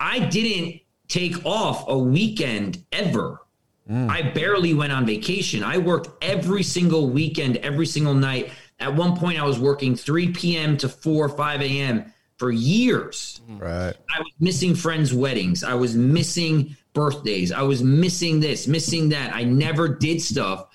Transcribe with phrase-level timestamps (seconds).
[0.00, 3.42] I didn't take off a weekend ever.
[3.88, 4.08] Mm.
[4.08, 5.62] I barely went on vacation.
[5.62, 8.50] I worked every single weekend, every single night.
[8.78, 10.76] At one point, I was working 3 p.m.
[10.78, 12.12] to 4 5 a.m.
[12.38, 13.40] for years.
[13.50, 13.60] Mm.
[13.60, 13.94] Right.
[14.16, 15.62] I was missing friends' weddings.
[15.62, 17.52] I was missing birthdays.
[17.52, 19.34] I was missing this, missing that.
[19.34, 20.68] I never did stuff,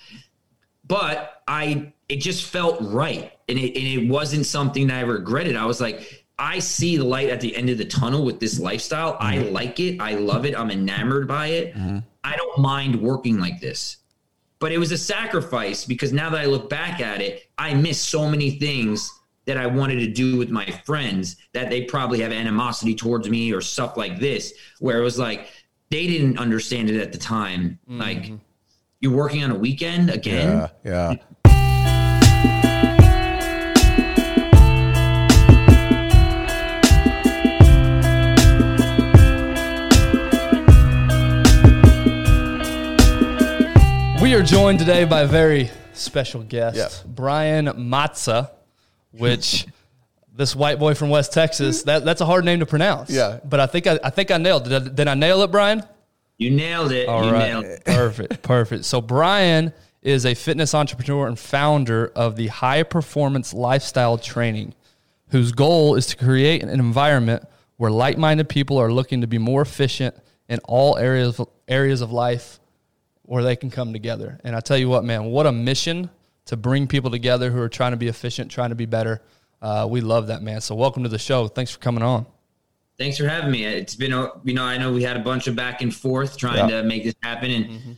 [0.85, 5.55] but I it just felt right, and it and it wasn't something that I regretted.
[5.55, 8.59] I was like, I see the light at the end of the tunnel with this
[8.59, 9.17] lifestyle.
[9.19, 9.53] I mm-hmm.
[9.53, 10.01] like it.
[10.01, 10.57] I love it.
[10.57, 11.73] I'm enamored by it.
[11.73, 11.99] Mm-hmm.
[12.23, 13.97] I don't mind working like this.
[14.59, 18.01] But it was a sacrifice because now that I look back at it, I miss
[18.01, 19.11] so many things
[19.45, 23.53] that I wanted to do with my friends that they probably have animosity towards me
[23.53, 25.49] or stuff like this, where it was like
[25.91, 27.79] they didn't understand it at the time.
[27.87, 28.35] Like, mm-hmm.
[29.01, 30.69] you're working on a weekend again?
[30.83, 31.11] Yeah.
[31.11, 31.15] Yeah.
[44.25, 46.89] We are joined today by a very special guest, Yeah.
[47.05, 48.49] Brian Mazza,
[49.11, 49.67] which
[50.35, 53.11] this white boy from West Texas, that, that's a hard name to pronounce.
[53.11, 53.39] Yeah.
[53.45, 54.69] But I think I, I think I nailed it.
[54.69, 55.83] Did I, did I nail it, Brian?
[56.39, 57.07] You nailed it.
[57.07, 57.49] All you right.
[57.49, 57.85] nailed it.
[57.85, 58.41] Perfect.
[58.41, 58.85] Perfect.
[58.85, 64.73] So Brian is a fitness entrepreneur and founder of the High Performance Lifestyle Training,
[65.29, 67.43] whose goal is to create an environment
[67.77, 70.15] where like-minded people are looking to be more efficient
[70.49, 72.59] in all areas areas of life
[73.25, 74.39] where they can come together.
[74.43, 76.09] And I tell you what, man, what a mission
[76.45, 79.21] to bring people together who are trying to be efficient, trying to be better.
[79.61, 80.61] Uh, we love that, man.
[80.61, 81.47] So welcome to the show.
[81.47, 82.25] Thanks for coming on.
[82.97, 83.65] Thanks for having me.
[83.65, 86.37] It's been, a, you know, I know we had a bunch of back and forth
[86.37, 86.81] trying Yeah.
[86.81, 87.97] to make this happen and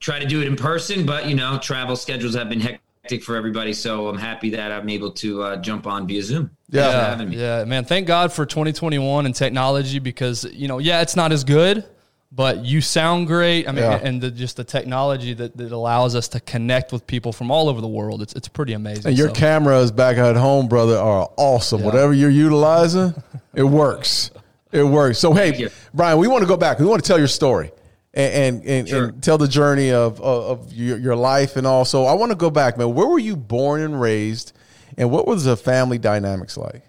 [0.00, 3.36] try to do it in person, but you know, travel schedules have been hectic for
[3.36, 3.72] everybody.
[3.72, 6.50] So I'm happy that I'm able to uh, jump on via Zoom.
[6.70, 6.82] Yeah.
[6.82, 7.36] Thanks for Yeah, having me.
[7.36, 7.84] yeah, man.
[7.84, 11.84] Thank God for 2021 and technology because you know, yeah, it's not as good,
[12.30, 13.68] but you sound great.
[13.68, 14.00] I mean, Yeah.
[14.02, 17.68] and the, just the technology that, that allows us to connect with people from all
[17.68, 18.20] over the world.
[18.22, 19.06] It's it's pretty amazing.
[19.06, 21.82] And your So, cameras back at home, brother, are awesome.
[21.82, 23.14] Whatever you're utilizing,
[23.54, 24.30] it works.
[24.72, 25.18] It works.
[25.18, 25.68] So, hey.
[25.94, 26.78] Brian, we want to go back.
[26.78, 27.72] We want to tell your story
[28.12, 29.04] and and, and, Sure.
[29.08, 32.36] and tell the journey of, of, of your, your life and also I want to
[32.36, 32.94] go back, man.
[32.94, 34.52] Where were you born and raised,
[34.98, 36.82] and what was the family dynamics like?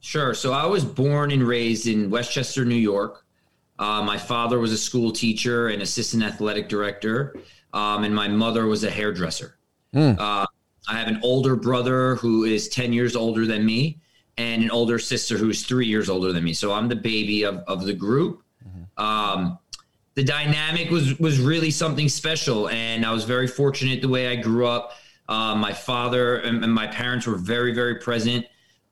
[0.00, 0.32] Sure.
[0.34, 3.24] So I was born and raised in Westchester, New York.
[3.78, 7.36] Uh, my father was a school teacher and assistant athletic director,
[7.72, 9.58] um, and my mother was a hairdresser.
[10.18, 10.46] Uh,
[10.88, 14.00] I have an older brother who is 10 years older than me,
[14.38, 16.52] and an older sister who's three years older than me.
[16.52, 18.42] So I'm the baby of, of the group.
[18.96, 19.58] Um,
[20.14, 24.36] the dynamic was was really something special, and I was very fortunate the way I
[24.36, 24.92] grew up.
[25.28, 28.46] Uh, my father and, and my parents were very very present.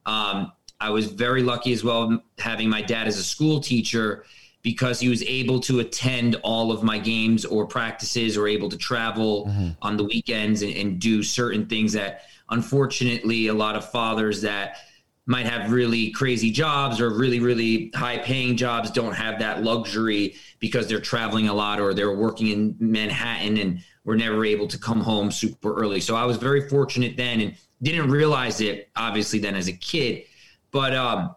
[0.05, 4.25] Um, I was very lucky as well having my dad as a school teacher
[4.65, 8.79] because he was able to attend all of my games or practices or able to
[8.79, 9.45] travel
[9.83, 14.79] on the weekends and, and do certain things that unfortunately a lot of fathers that
[15.27, 20.35] might have really crazy jobs or really really high paying jobs don't have that luxury
[20.61, 24.79] because they're traveling a lot or they're working in Manhattan and were never able to
[24.79, 26.01] come home super early.
[26.01, 30.25] So I was very fortunate then and didn't realize it obviously then as a kid.
[30.71, 31.35] But um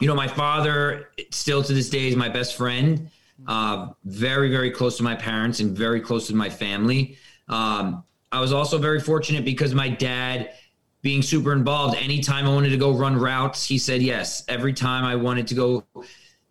[0.00, 3.10] you know, my father still to this day is my best friend.
[3.46, 7.16] Uh, very, very close to my parents and very close to my family.
[7.48, 10.52] Um, I was also very fortunate because my dad,
[11.00, 14.44] being super involved, anytime I wanted to go run routes, he said yes.
[14.48, 15.84] Every time I wanted to go,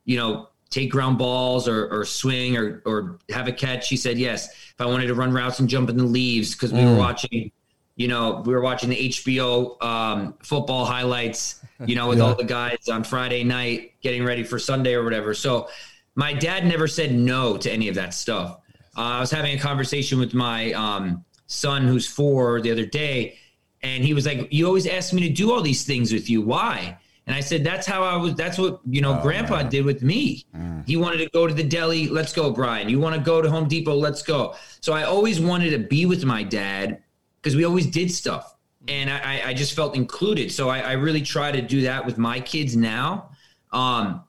[0.05, 4.17] you know, take ground balls or, or swing or, or have a catch, he said
[4.17, 4.47] yes.
[4.47, 7.51] If I wanted to run routes and jump in the leaves because we were watching,
[7.97, 12.45] you know, we were watching the HBO um, football highlights, you know, with all the
[12.45, 15.33] guys on Friday night getting ready for Sunday or whatever.
[15.33, 15.67] So
[16.15, 18.59] my dad never said no to any of that stuff.
[18.95, 23.37] Uh, I was having a conversation with my um, son, who's four, the other day,
[23.81, 26.41] and he was like, "You always ask me to do all these things with you.
[26.41, 26.97] Why?"
[27.27, 28.33] And I said, "That's how I was.
[28.33, 30.45] That's what you know, Grandpa did with me.
[30.87, 32.07] He wanted to go to the deli.
[32.07, 32.89] Let's go, Brian.
[32.89, 33.95] You want to go to Home Depot?
[33.95, 37.03] Let's go." So I always wanted to be with my dad
[37.41, 38.55] because we always did stuff,
[38.87, 40.51] and I, I- just felt included.
[40.51, 43.29] So I, I really try to do that with my kids now.
[43.71, 44.21] Um,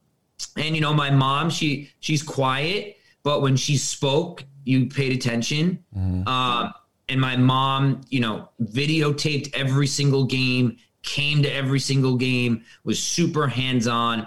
[0.57, 5.85] and you know, my mom, she she's quiet, but when she spoke, you paid attention.
[6.27, 6.73] Um,
[7.11, 13.03] and my mom, you know, videotaped every single game, came to every single game, was
[13.03, 14.27] super hands on.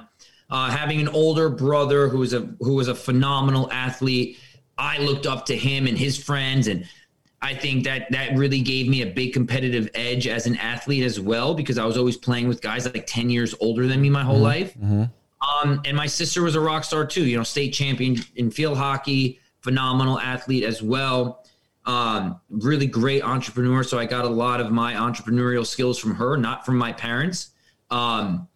[0.50, 4.38] Uh, having an older brother who was a who was a phenomenal athlete,
[4.77, 6.86] I looked up to him and his friends, and
[7.42, 11.20] I think that that really gave me a big competitive edge as an athlete as
[11.20, 14.24] well because I was always playing with guys like ten years older than me my
[14.24, 14.76] whole life.
[15.42, 17.26] Um, and my sister was a rock star too.
[17.26, 21.44] You know, state champion in field hockey, phenomenal athlete as well.
[21.86, 23.84] Um, really great entrepreneur.
[23.84, 27.50] So I got a lot of my entrepreneurial skills from her, not from my parents.
[27.90, 28.48] Um,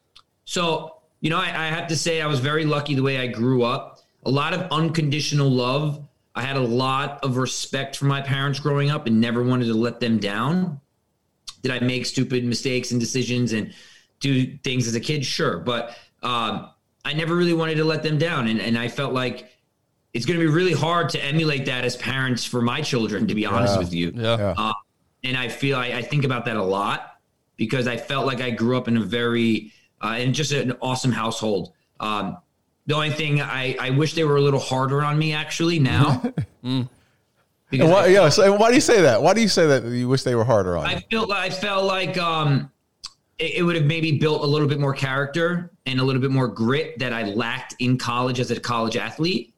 [0.45, 3.25] so you know, I, I have to say I was very lucky the way I
[3.25, 3.99] grew up.
[4.25, 6.07] A lot of unconditional love.
[6.35, 9.73] I had a lot of respect for my parents growing up and never wanted to
[9.73, 10.81] let them down.
[11.61, 13.73] Did I make stupid mistakes and decisions and
[14.19, 15.25] do things as a kid?
[15.25, 15.57] Sure.
[15.59, 16.69] But um,
[17.05, 18.47] I never really wanted to let them down.
[18.47, 19.49] And, and I felt like
[20.13, 23.35] it's going to be really hard to emulate that as parents for my children, to
[23.35, 23.79] be honest Yeah.
[23.79, 24.11] with you.
[24.13, 24.37] Yeah.
[24.37, 24.53] Yeah.
[24.57, 24.73] Uh,
[25.23, 27.17] and I feel I, I think about that a lot
[27.57, 29.71] because I felt like I grew up in a very
[30.01, 31.73] uh, in just an awesome household.
[31.99, 32.37] Um,
[32.85, 36.23] the only thing I, I wish they were a little harder on me actually now.
[37.71, 38.29] Because why, I, yeah.
[38.29, 39.21] So why do you say that?
[39.21, 40.95] Why do you say that you wish they were harder on you?
[40.95, 42.71] I felt I felt like um,
[43.39, 46.31] it, it would have maybe built a little bit more character and a little bit
[46.31, 49.53] more grit that I lacked in college as a college athlete.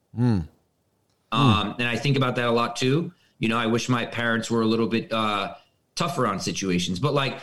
[1.32, 3.12] Um, and I think about that a lot too.
[3.40, 5.56] You know, I wish my parents were a little bit uh,
[5.96, 7.00] tougher on situations.
[7.00, 7.40] But like,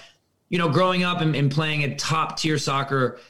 [0.48, 3.20] you know, growing up and, and playing at top tier soccer,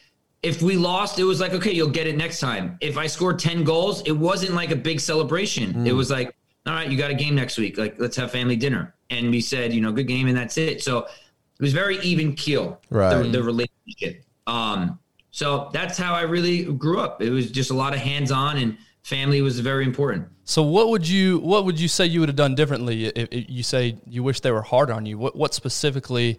[0.45, 2.77] if we lost, it was like, okay, you'll get it next time.
[2.81, 5.87] If I scored 10 goals, it wasn't like a big celebration.
[5.87, 6.35] It was like,
[6.67, 7.79] all right, you got a game next week.
[7.79, 8.95] Like, let's have family dinner.
[9.11, 10.83] And we said, you know, good game, and that's it.
[10.83, 13.23] So it was very even keel, Right.
[13.23, 14.25] the, the relationship.
[14.47, 14.99] Um,
[15.31, 17.21] so that's how I really grew up.
[17.23, 20.27] It was just a lot of hands on, and family was very important.
[20.45, 23.45] So what would you what would you say you would have done differently if, if
[23.49, 25.17] you say you wish they were hard on you?
[25.17, 26.39] What what specifically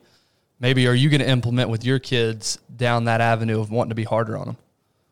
[0.59, 3.95] maybe are you going to implement with your kids down that avenue of wanting to
[3.95, 4.57] be harder on them?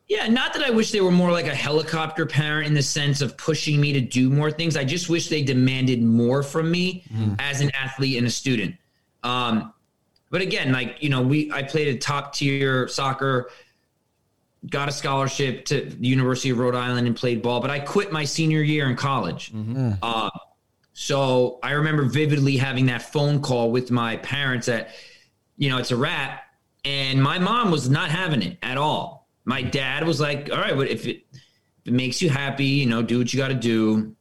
[0.08, 3.22] Yeah, not that I wish they were more like a helicopter parent in the sense
[3.22, 4.76] of pushing me to do more things.
[4.76, 7.04] I just wish they demanded more from me
[7.40, 8.76] as an athlete and a student.
[9.24, 9.74] Um,
[10.30, 13.50] but again, like you know, we I played a top tier soccer,
[14.70, 17.60] got a scholarship to the University of Rhode Island and played ball.
[17.60, 19.52] But I quit my senior year in college.
[20.02, 20.30] Uh,
[20.94, 24.90] so I remember vividly having that phone call with my parents that,
[25.58, 26.42] you know, it's a wrap.
[26.86, 29.28] And my mom was not having it at all.
[29.46, 32.86] My dad was like, all right, but if it, if it makes you happy, you
[32.86, 34.16] know, do what you got to do.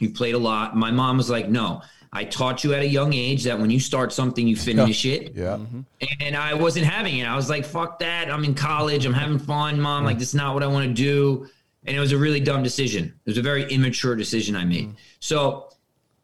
[0.00, 0.76] You've played a lot.
[0.76, 1.82] My mom was like, no,
[2.12, 5.34] I taught you at a young age that when you start something, you finish it.
[5.34, 5.58] yeah.
[5.58, 5.80] Mm-hmm.
[6.20, 7.24] And I wasn't having it.
[7.26, 8.30] I was like, fuck that.
[8.30, 9.04] I'm in college.
[9.04, 10.04] I'm having fun, mom.
[10.04, 10.20] Like, mm.
[10.20, 11.48] this is not what I want to do.
[11.84, 13.06] And it was a really dumb decision.
[13.24, 14.90] It was a very immature decision I made.
[14.90, 14.96] Mm.
[15.20, 15.67] So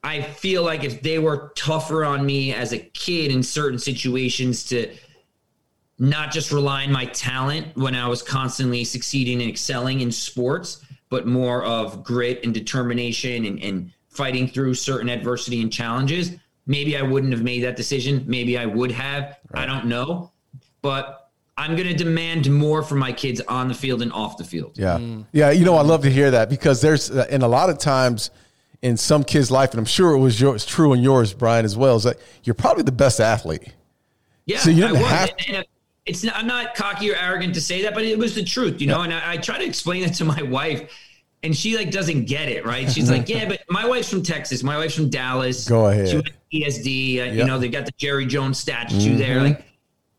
[0.04, 4.62] I feel like if they were tougher on me as a kid in certain situations
[4.64, 4.94] to
[5.98, 10.84] not just rely on my talent when I was constantly succeeding and excelling in sports,
[11.08, 16.32] but more of grit and determination and, and fighting through certain adversity and challenges,
[16.66, 18.24] maybe I wouldn't have made that decision.
[18.26, 19.38] Maybe I would have.
[19.54, 20.32] I don't know.
[20.82, 24.44] But I'm going to demand more from my kids on the field and off the
[24.44, 24.76] field.
[24.76, 24.98] Yeah.
[25.32, 25.50] Yeah.
[25.50, 28.30] You know, I love to hear that because there's, uh, and a lot of times
[28.82, 31.76] in some kids' life, and I'm sure it was yours, true in yours, Brian, as
[31.76, 33.73] well, is that you're probably the best athlete.
[34.47, 35.11] Yeah, So you I didn't was.
[35.11, 35.67] have- And- and
[36.06, 38.81] it's not, I'm not cocky or arrogant to say that, but it was the truth,
[38.81, 39.00] you know.
[39.00, 40.91] And I, I try to explain it to my wife,
[41.43, 42.91] and she like doesn't get it, right?
[42.93, 44.62] She's like, "Yeah, but my wife's from Texas.
[44.62, 45.67] My wife's from Dallas.
[45.67, 46.09] Go ahead.
[46.09, 47.21] She went to ESD.
[47.21, 47.35] Uh, Yep.
[47.37, 49.43] You know, they got the Jerry Jones statue there.
[49.43, 49.65] Like,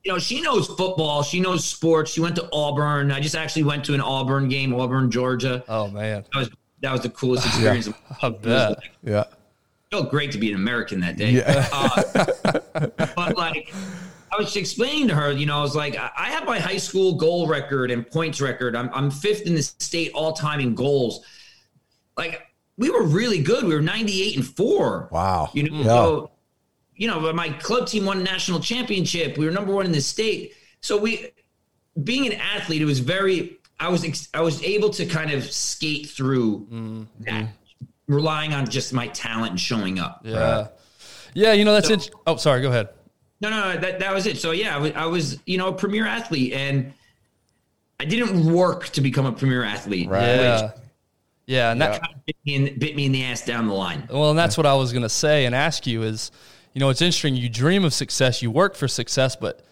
[0.04, 1.22] you know, she knows football.
[1.22, 2.12] She knows sports.
[2.12, 3.12] She went to Auburn.
[3.12, 5.64] I just actually went to an Auburn game, Auburn, Georgia.
[5.68, 6.50] Oh man, That was
[6.82, 7.90] that was the coolest experience.
[8.22, 8.78] I bet.
[9.04, 9.24] Yeah.
[9.92, 11.32] felt great to be an American that day.
[11.32, 11.68] Yeah.
[11.72, 12.26] Uh,
[13.16, 13.74] but like,
[14.32, 16.78] I was explaining to her, you know, I was like, I I have my high
[16.78, 18.76] school goal record and points record.
[18.76, 21.26] I'm, I'm fifth in the state all time in goals.
[22.18, 22.42] Like,
[22.78, 23.64] we were really good.
[23.64, 25.08] We were 98 and four.
[25.12, 25.50] Wow.
[25.54, 25.84] You know, Yeah.
[25.86, 26.32] so,
[26.98, 29.38] you know, my club team won a national championship.
[29.38, 30.54] We were number one in the state.
[30.82, 31.30] So we,
[32.04, 33.58] being an athlete, it was very.
[33.80, 37.04] I was ex- I was able to kind of skate through mm-hmm.
[37.20, 37.50] that,
[38.08, 40.22] relying on just my talent and showing up.
[40.24, 40.68] Yeah,
[41.34, 41.54] yeah.
[41.54, 41.88] You know that's.
[41.88, 42.62] So- int- oh, sorry.
[42.62, 42.90] Go ahead.
[43.42, 44.38] No, no, that, that was it.
[44.38, 46.94] So yeah, I was, I was, you know, a premier athlete, and
[48.00, 50.08] I didn't work to become a premier athlete.
[50.08, 50.22] Right.
[50.26, 50.72] Yeah,
[51.46, 52.02] yeah, and that.
[52.02, 54.08] kind of bit me, in, bit me in the ass down the line.
[54.10, 56.32] Well, and that's what I was going to say and ask you is,
[56.74, 57.36] you know, it's interesting.
[57.36, 59.66] You dream of success, you work for success, but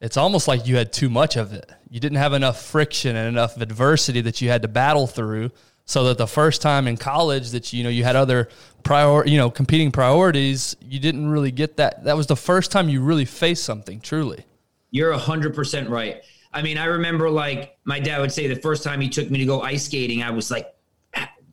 [0.00, 1.70] it's almost like you had too much of it.
[1.88, 5.50] You didn't have enough friction and enough adversity that you had to battle through.
[5.88, 8.48] So that the first time in college that you know you had other
[8.82, 12.02] prior, you know, competing priorities, you didn't really get that.
[12.02, 14.44] That was the first time you really faced something truly.
[14.90, 16.22] You're a hundred percent right.
[16.52, 19.38] I mean, I remember like my dad would say the first time he took me
[19.38, 20.74] to go ice skating, I was like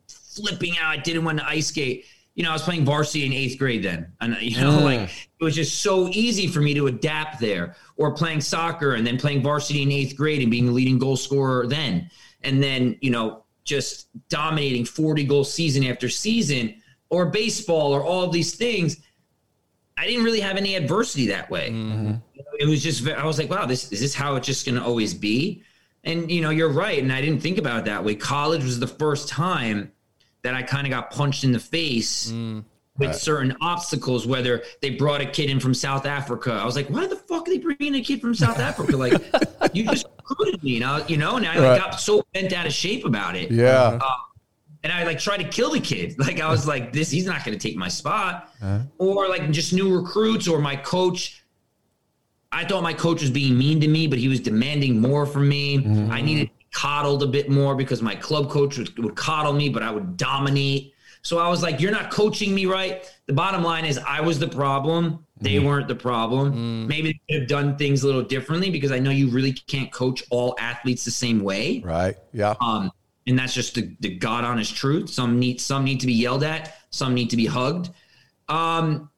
[0.08, 0.90] flipping out.
[0.90, 2.06] I didn't want to ice skate.
[2.36, 4.12] You know, I was playing varsity in eighth grade then.
[4.20, 4.84] And, you know, Mm.
[4.84, 9.06] like it was just so easy for me to adapt there or playing soccer and
[9.06, 12.10] then playing varsity in eighth grade and being the leading goal scorer then.
[12.42, 16.75] And then, you know, just dominating 40 goal season after season
[17.10, 18.98] or baseball or all of these things.
[19.96, 21.68] I didn't really have any adversity that way.
[22.60, 24.84] It was just, I was like, wow, this is this how it's just going to
[24.84, 25.62] always be?
[26.04, 27.02] And, you know, you're right.
[27.02, 28.16] And I didn't think about it that way.
[28.16, 29.92] College was the first time
[30.44, 32.64] that I kind of got punched in the face mm.
[32.98, 36.54] with certain obstacles, whether they brought a kid in from South Africa.
[36.54, 38.96] I was like, why the fuck are they bringing a kid from South Africa?
[38.96, 39.14] Like,
[39.74, 41.92] you just recruited me, and I, you know, and I like, Right.
[41.92, 43.52] got so bent out of shape about it.
[43.52, 44.00] Yeah.
[44.02, 44.16] Uh,
[44.84, 46.16] and I like tried to kill the kid.
[46.24, 48.54] Like, I was like, this, he's not going to take my spot.
[48.62, 48.80] Uh-huh.
[48.98, 51.40] Or like just new recruits or my coach.
[52.52, 55.50] I thought my coach was being mean to me, but he was demanding more from
[55.50, 55.80] me.
[55.80, 56.12] Mm-hmm.
[56.12, 59.53] I needed to be coddled a bit more because my club coach would, would coddle
[59.53, 60.94] me, but I would dominate.
[61.22, 63.10] So I was like, you're not coaching me right.
[63.27, 65.25] The bottom line is I was the problem.
[65.39, 66.88] They weren't the problem.
[66.88, 69.92] Maybe they could have done things a little differently because I know you really can't
[69.92, 71.82] coach all athletes the same way.
[71.82, 72.15] Right.
[72.32, 72.56] Yeah.
[72.62, 72.92] Um,
[73.27, 75.10] and that's just the, the God honest truth.
[75.10, 77.89] Some need some need to be yelled at, some need to be hugged.
[78.48, 79.10] Um,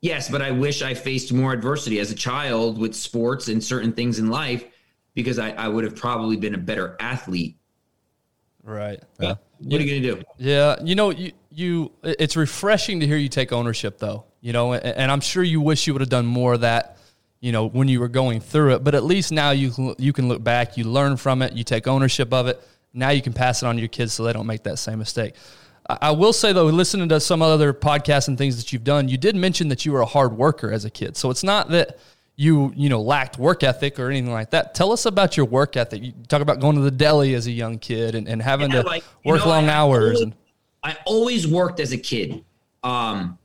[0.00, 3.92] yes, but I wish I faced more adversity as a child with sports and certain
[3.92, 4.64] things in life
[5.14, 7.56] because I, I would have probably been a better athlete.
[8.62, 9.02] Right.
[9.18, 10.22] But what are you gonna do?
[10.38, 14.24] Yeah, you know, you you it's refreshing to hear you take ownership though.
[14.40, 16.98] You know, and, and I'm sure you wish you would have done more of that,
[17.40, 20.12] you know, when you were going through it, but at least now you can you
[20.12, 22.62] can look back, you learn from it, you take ownership of it.
[22.92, 24.98] Now you can pass it on to your kids so they don't make that same
[24.98, 25.34] mistake.
[25.88, 29.08] I I will say though, listening to some other podcasts and things that you've done,
[29.08, 31.16] you did mention that you were a hard worker as a kid.
[31.16, 31.98] So it's not that
[32.36, 34.74] you you know lacked work ethic or anything like that.
[34.74, 36.02] Tell us about your work ethic.
[36.02, 38.82] You talk about going to the deli as a young kid and, and having Yeah,
[38.82, 40.34] to like, work know, long I- I hours always- and
[40.82, 42.44] I always worked as a kid.
[42.82, 43.38] Um,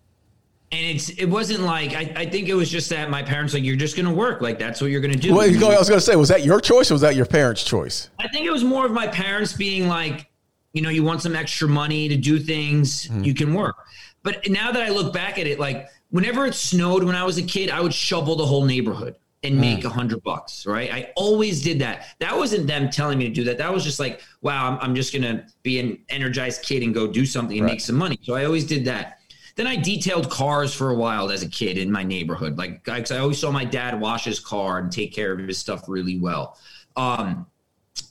[0.71, 3.63] and it's it wasn't like I, I think it was just that my parents like
[3.63, 5.33] you're just gonna work like that's what you're gonna do.
[5.33, 7.15] Well, you go- I was going to say, was that your choice or was that
[7.15, 8.09] your parents' choice?
[8.19, 10.29] I think it was more of my parents being like,
[10.73, 13.23] you know, you want some extra money to do things, Mm-hmm.
[13.23, 13.75] you can work.
[14.21, 17.37] But now that I look back at it, like whenever it snowed when I was
[17.37, 19.59] a kid, I would shovel the whole neighborhood and Mm.
[19.59, 20.91] make a hundred bucks, right?
[20.91, 22.07] I always did that.
[22.19, 23.57] That wasn't them telling me to do that.
[23.57, 27.07] That was just like, wow, I'm, I'm just gonna be an energized kid and go
[27.07, 27.73] do something and Right.
[27.73, 28.19] make some money.
[28.21, 29.19] So I always did that.
[29.55, 32.57] Then I detailed cars for a while as a kid in my neighborhood.
[32.57, 35.57] Like, I, I always saw my dad wash his car and take care of his
[35.57, 36.57] stuff really well.
[36.95, 37.45] Um,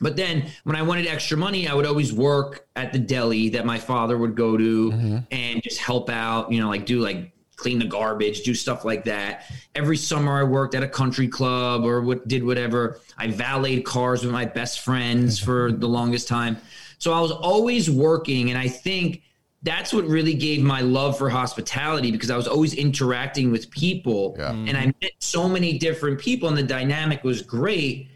[0.00, 3.64] but then when I wanted extra money, I would always work at the deli that
[3.66, 7.78] my father would go to and just help out, you know, like do like clean
[7.78, 9.44] the garbage, do stuff like that.
[9.74, 13.00] Every summer I worked at a country club or what did whatever.
[13.18, 15.44] I valeted cars with my best friends mm-hmm.
[15.44, 16.56] for the longest time.
[16.98, 19.22] So I was always working and I think
[19.64, 24.36] that's what really gave my love for hospitality because I was always interacting with people
[24.38, 24.52] Yeah.
[24.52, 24.68] Mm-hmm.
[24.68, 28.08] and I met so many different people and the dynamic was great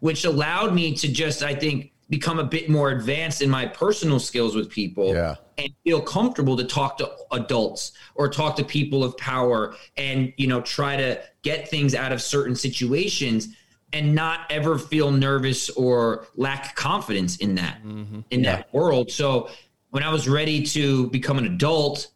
[0.00, 4.18] which allowed me to just I think become a bit more advanced in my personal
[4.18, 5.36] skills with people Yeah.
[5.56, 10.48] and feel comfortable to talk to adults or talk to people of power and you
[10.48, 13.48] know try to get things out of certain situations
[13.92, 18.20] and not ever feel nervous or lack confidence in that mm-hmm.
[18.30, 19.10] in that world.
[19.10, 19.48] So
[19.90, 22.08] when i was ready to become an adult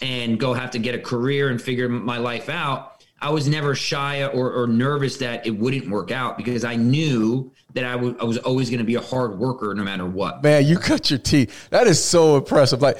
[0.00, 2.91] and go have to get a career and figure my life out
[3.22, 7.52] I was never shy or, or nervous that it wouldn't work out because I knew
[7.74, 10.42] that I was always going to be a hard worker no matter what.
[10.42, 11.70] Man, you cut your teeth.
[11.70, 12.82] That is so impressive.
[12.82, 12.98] Like,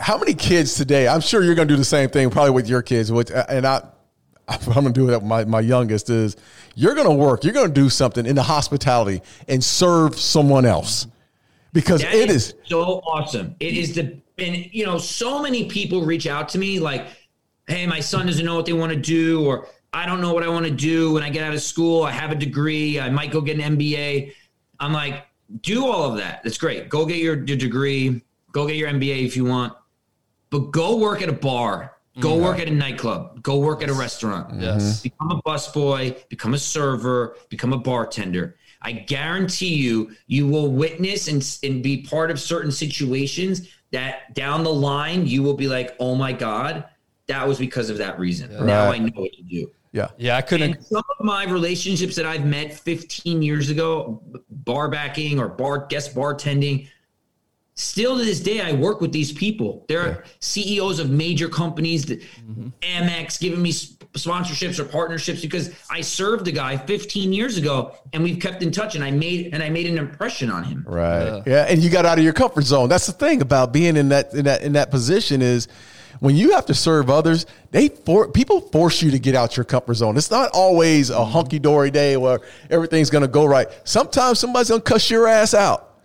[0.00, 1.06] how many kids today?
[1.08, 3.12] I'm sure you're going to do the same thing, probably with your kids.
[3.12, 3.86] Which, uh, and I,
[4.48, 5.14] I'm going to do it.
[5.14, 6.36] with My my youngest is
[6.74, 7.44] you're going to work.
[7.44, 11.06] You're going to do something in the hospitality and serve someone else
[11.72, 12.54] because That it is.
[12.64, 13.54] so awesome.
[13.60, 17.06] It is the and you know so many people reach out to me like,
[17.66, 20.42] "Hey, my son doesn't know what they want to do," or "I don't know what
[20.42, 22.02] I want to do when I get out of school.
[22.02, 23.00] I have a degree.
[23.00, 24.32] I might go get an MBA."
[24.80, 25.26] I'm like,
[25.62, 26.42] "Do all of that.
[26.42, 26.88] That's great.
[26.88, 28.22] Go get your, your degree.
[28.52, 29.72] Go get your MBA if you want,
[30.50, 31.90] but go work at a bar."
[32.20, 32.44] Go mm-hmm.
[32.44, 33.42] work at a nightclub.
[33.42, 34.60] Go work at a restaurant.
[34.60, 35.00] Yes.
[35.00, 35.02] Mm-hmm.
[35.02, 38.56] Become a busboy, become a server, become a bartender.
[38.84, 44.62] I guarantee you, you will witness and, and be part of certain situations that down
[44.62, 46.84] the line you will be like, oh my God,
[47.26, 48.52] that was because of that reason.
[48.66, 49.00] Now Right.
[49.00, 49.70] I know what to do.
[49.92, 50.08] Yeah.
[50.18, 50.74] Yeah, I couldn't.
[50.74, 55.86] And some of my relationships that I've met 15 years ago, bar backing or bar
[55.86, 56.88] guest bartending,
[57.74, 59.84] still to this day, I work with these people.
[59.88, 62.68] They're CEOs of major companies, that mm-hmm.
[62.82, 67.94] Amex giving me s- sponsorships or partnerships because I served the guy 15 years ago,
[68.12, 68.96] and we've kept in touch.
[68.96, 70.84] And I made and I made an impression on him.
[70.88, 71.40] Right.
[71.46, 71.66] Yeah.
[71.68, 72.88] And you got out of your comfort zone.
[72.88, 75.68] That's the thing about being in that in that in that position is
[76.24, 79.64] when you have to serve others, they for people force you to get out your
[79.64, 80.16] comfort zone.
[80.16, 82.40] It's not always a hunky dory day where
[82.70, 83.68] everything's going to go right.
[83.84, 85.98] Sometimes somebody's going to cuss your ass out.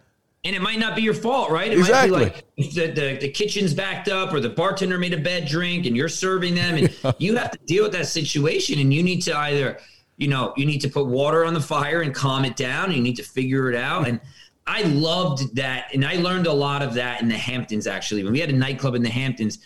[0.43, 1.71] And it might not be your fault, right?
[1.71, 2.19] It exactly.
[2.19, 5.47] might be like the, the, the, kitchen's backed up or the bartender made a bad
[5.47, 9.01] drink and you're serving them and you have to deal with that situation and you
[9.01, 9.79] need to either,
[10.17, 12.87] you know, you need to put water on the fire and calm it down.
[12.87, 14.05] And you need to figure it out.
[14.05, 14.19] And
[14.67, 15.93] I loved that.
[15.93, 18.25] And I learned a lot of that in the Hamptons, actually.
[18.25, 19.59] When we had a nightclub in the Hamptons,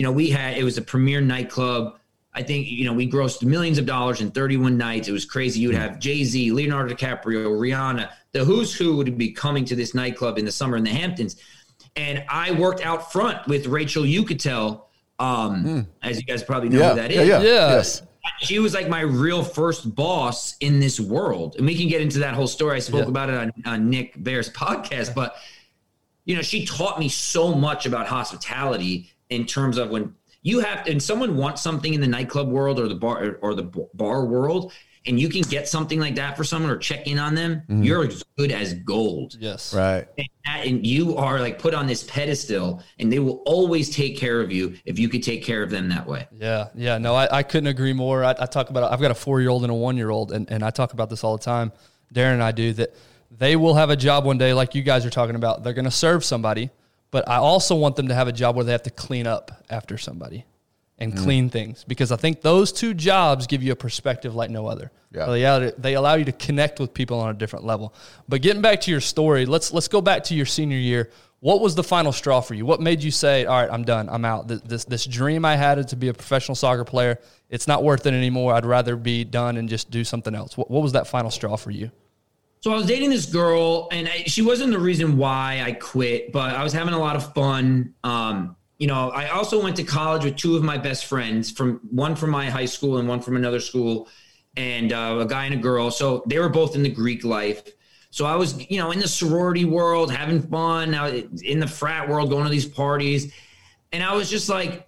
[0.00, 1.98] you know, we had, it was a premier nightclub.
[2.32, 5.08] I think, you know, we grossed millions of dollars in 31 nights.
[5.08, 5.60] It was crazy.
[5.60, 9.76] You would have Jay Z, Leonardo DiCaprio, Rihanna, the who's who would be coming to
[9.76, 11.36] this nightclub in the summer in the Hamptons.
[11.96, 14.84] And I worked out front with Rachel Uchitel,
[15.18, 15.86] um, mm.
[16.02, 17.16] as you guys probably know yeah, who that is.
[17.16, 17.68] Yeah, yeah, yeah.
[17.68, 18.00] Yes.
[18.38, 21.56] She was like my real first boss in this world.
[21.58, 22.76] And we can get into that whole story.
[22.76, 23.08] I spoke yeah.
[23.08, 25.36] about it on, on Nick Bare's podcast, but
[26.24, 30.86] you know, she taught me so much about hospitality in terms of when you have
[30.86, 34.72] and someone wants something in the nightclub world or the bar or the bar world,
[35.06, 37.82] and you can get something like that for someone or check in on them, mm-hmm.
[37.82, 39.34] you're as good as gold.
[39.38, 39.72] Yes.
[39.72, 40.06] Right.
[40.18, 44.18] And, that, and, you are like put on this pedestal and they will always take
[44.18, 46.28] care of you if you could take care of them that way.
[46.32, 46.68] Yeah.
[46.74, 46.98] Yeah.
[46.98, 48.24] No, I, I couldn't agree more.
[48.24, 50.32] I, I talk about, I've got a four year old and a one year old,
[50.32, 51.72] and, and I talk about this all the time.
[52.12, 52.94] Darren and I do that
[53.30, 55.62] they will have a job one day, like you guys are talking about.
[55.62, 56.70] They're going to serve somebody,
[57.10, 59.64] but I also want them to have a job where they have to clean up
[59.68, 60.44] after somebody
[61.00, 61.22] and mm.
[61.22, 64.92] clean things because I think those two jobs give you a perspective like no other.
[65.12, 65.26] Yeah.
[65.26, 67.94] They, allow, they allow you to connect with people on a different level.
[68.28, 71.10] But getting back to your story, let's let's go back to your senior year.
[71.40, 72.66] What was the final straw for you?
[72.66, 74.08] What made you say, "All right, I'm done.
[74.08, 74.46] I'm out.
[74.46, 78.06] This this, this dream I had to be a professional soccer player, it's not worth
[78.06, 78.52] it anymore.
[78.52, 81.56] I'd rather be done and just do something else." What, what was that final straw
[81.56, 81.90] for you?
[82.60, 86.30] So I was dating this girl, and I, she wasn't the reason why I quit,
[86.30, 87.94] but I was having a lot of fun.
[88.04, 91.80] Um, you know, I also went to college with two of my best friends from
[91.90, 94.08] one from my high school and one from another school,
[94.58, 95.90] and uh, a guy and a girl.
[95.90, 97.62] So they were both in the Greek life.
[98.10, 102.10] So I was, you know, in the sorority world, having fun, Now in the frat
[102.10, 103.32] world, going to these parties,
[103.90, 104.86] and I was just like,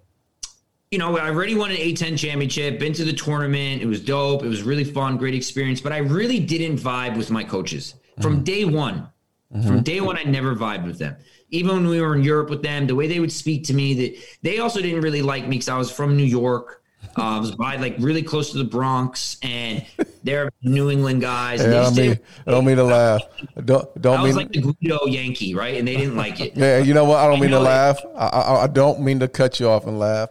[0.93, 3.83] you know, I already won an A10 championship, been to the tournament.
[3.83, 4.45] It was dope.
[4.45, 5.81] It was really fun, great experience.
[5.81, 8.45] But I really didn't vibe with my coaches from mm-hmm.
[8.45, 9.09] day one.
[9.53, 9.67] Mm-hmm.
[9.67, 11.17] From day one, I never vibed with them
[11.53, 13.95] even when we were in Europe with them, the way they would speak to me,
[13.95, 16.81] that they also didn't really like me because I was from New York.
[17.19, 19.85] Uh, I was by like really close to the Bronx, and
[20.25, 21.61] they're New England guys.
[21.61, 23.21] Hey, I, don't mean, I don't mean to laugh.
[23.65, 25.77] Don't don't I was mean, like the Guido Yankee, right?
[25.77, 26.57] And they didn't like it.
[26.57, 27.19] Yeah, you know what?
[27.19, 28.01] I don't mean to laugh.
[28.17, 30.31] I, I, I don't mean to cut you off and laugh,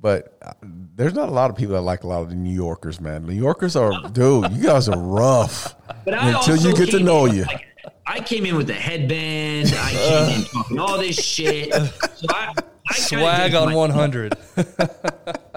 [0.00, 2.54] but uh, there's not a lot of people that like a lot of the New
[2.54, 3.26] Yorkers, man.
[3.26, 4.50] New Yorkers are, dude.
[4.52, 5.74] You guys are rough.
[6.04, 7.44] But until you get to know you.
[7.44, 7.66] Like,
[8.06, 9.72] I came in with a headband.
[9.74, 11.72] I came in talking all this shit.
[11.72, 12.54] So I,
[12.88, 14.34] I Swag on 100.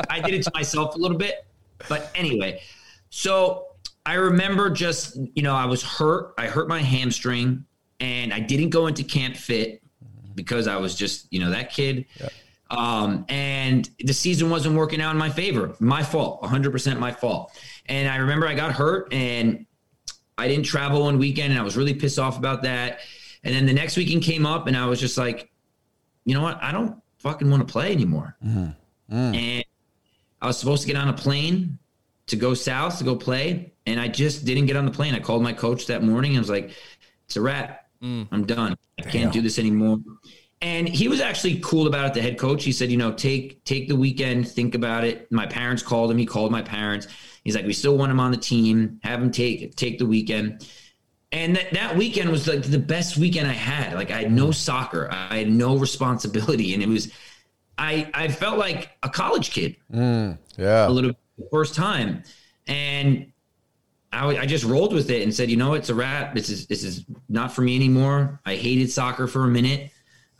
[0.09, 1.45] I did it to myself a little bit.
[1.89, 2.61] But anyway,
[3.09, 3.67] so
[4.05, 6.33] I remember just, you know, I was hurt.
[6.37, 7.65] I hurt my hamstring
[7.99, 9.81] and I didn't go into camp fit
[10.35, 12.05] because I was just, you know, that kid.
[12.73, 15.75] Um, and the season wasn't working out in my favor.
[15.79, 17.51] My fault, 100% my fault.
[17.85, 19.65] And I remember I got hurt and
[20.37, 22.99] I didn't travel one weekend and I was really pissed off about that.
[23.43, 25.51] And then the next weekend came up and I was just like,
[26.25, 26.61] you know what?
[26.63, 28.35] I don't fucking want to play anymore.
[28.43, 28.75] Mm.
[29.11, 29.35] Mm.
[29.35, 29.65] And
[30.41, 31.77] I was supposed to get on a plane
[32.27, 33.73] to go south to go play.
[33.85, 35.13] And I just didn't get on the plane.
[35.13, 36.31] I called my coach that morning.
[36.31, 36.71] And I was like,
[37.25, 37.87] it's a wrap.
[38.01, 38.27] Mm.
[38.31, 38.75] I'm done.
[38.99, 39.99] I can't do this anymore.
[40.63, 42.13] And he was actually cool about it.
[42.13, 45.29] The head coach, he said, you know, take take the weekend, think about it.
[45.29, 46.17] My parents called him.
[46.17, 47.07] He called my parents.
[47.43, 48.97] He's like, we still want him on the team.
[49.03, 50.65] Have him take take the weekend.
[51.33, 53.95] And that, that weekend was like the best weekend I had.
[53.95, 57.11] Like I had no soccer, I had no responsibility, and it was,
[57.77, 59.75] I I felt like a college kid.
[59.91, 61.11] Mm, yeah, a little
[61.51, 62.23] first time,
[62.67, 63.33] and
[64.13, 66.35] I, I just rolled with it and said, you know, it's a wrap.
[66.35, 68.39] This is this is not for me anymore.
[68.45, 69.89] I hated soccer for a minute.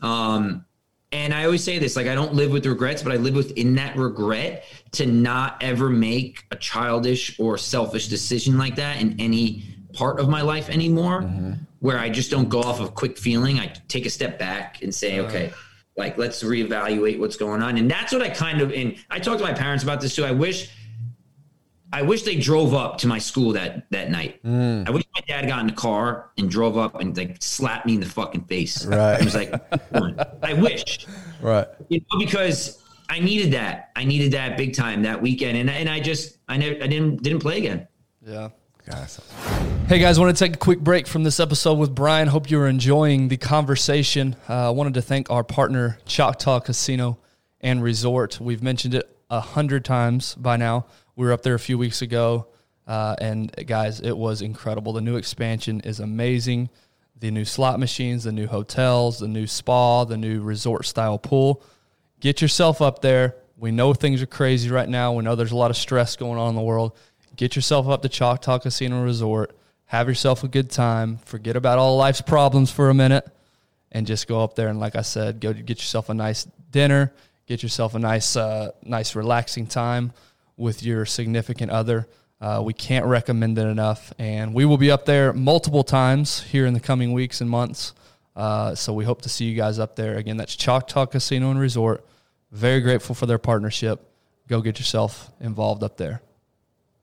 [0.03, 0.65] Um,
[1.11, 3.75] and I always say this like, I don't live with regrets, but I live within
[3.75, 9.63] that regret to not ever make a childish or selfish decision like that in any
[9.93, 11.53] part of my life anymore, mm-hmm.
[11.79, 13.59] where I just don't go off of quick feeling.
[13.59, 15.53] I take a step back and say, okay,
[15.95, 17.77] like, let's reevaluate what's going on.
[17.77, 20.25] And that's what I kind of, and I talked to my parents about this too.
[20.25, 20.71] I wish
[21.93, 24.41] I wish they drove up to my school that that night.
[24.43, 24.87] Mm.
[24.87, 27.93] I wish my dad got in the car and drove up and like slapped me
[27.93, 28.83] in the fucking face.
[28.83, 29.21] Right.
[29.21, 29.53] I was like,
[30.43, 31.05] I wish.
[31.39, 31.67] Right.
[31.89, 33.91] You know, because I needed that.
[33.95, 37.21] I needed that big time that weekend, and and I just I never I didn't
[37.21, 37.87] didn't play again.
[38.25, 38.49] Yeah.
[39.87, 42.27] Hey guys, I want to take a quick break from this episode with Brian.
[42.27, 44.35] Hope you're enjoying the conversation.
[44.49, 47.19] Uh, I wanted to thank our partner, Choctaw Casino
[47.61, 48.41] and Resort.
[48.41, 50.85] We've mentioned it a hundred times by now.
[51.15, 52.47] We were up there a few weeks ago,
[52.87, 54.93] uh, and guys, it was incredible.
[54.93, 56.69] The new expansion is amazing.
[57.19, 61.61] The new slot machines, the new hotels, the new spa, the new resort style pool.
[62.19, 63.35] Get yourself up there.
[63.57, 65.13] We know things are crazy right now.
[65.13, 66.97] We know there's a lot of stress going on in the world.
[67.35, 69.55] Get yourself up to Choctaw Casino Resort.
[69.85, 71.17] Have yourself a good time.
[71.25, 73.25] Forget about all life's problems for a minute
[73.91, 77.13] and just go up there and like I said, go get yourself a nice dinner,
[77.45, 80.11] get yourself a nice uh, nice relaxing time
[80.57, 82.07] with your significant other.
[82.39, 86.65] Uh, we can't recommend it enough, and we will be up there multiple times here
[86.65, 87.93] in the coming weeks and months.
[88.35, 90.37] Uh, so we hope to see you guys up there again.
[90.37, 92.05] That's Choctaw Casino and Resort.
[92.51, 94.01] Very grateful for their partnership.
[94.47, 96.21] Go get yourself involved up there.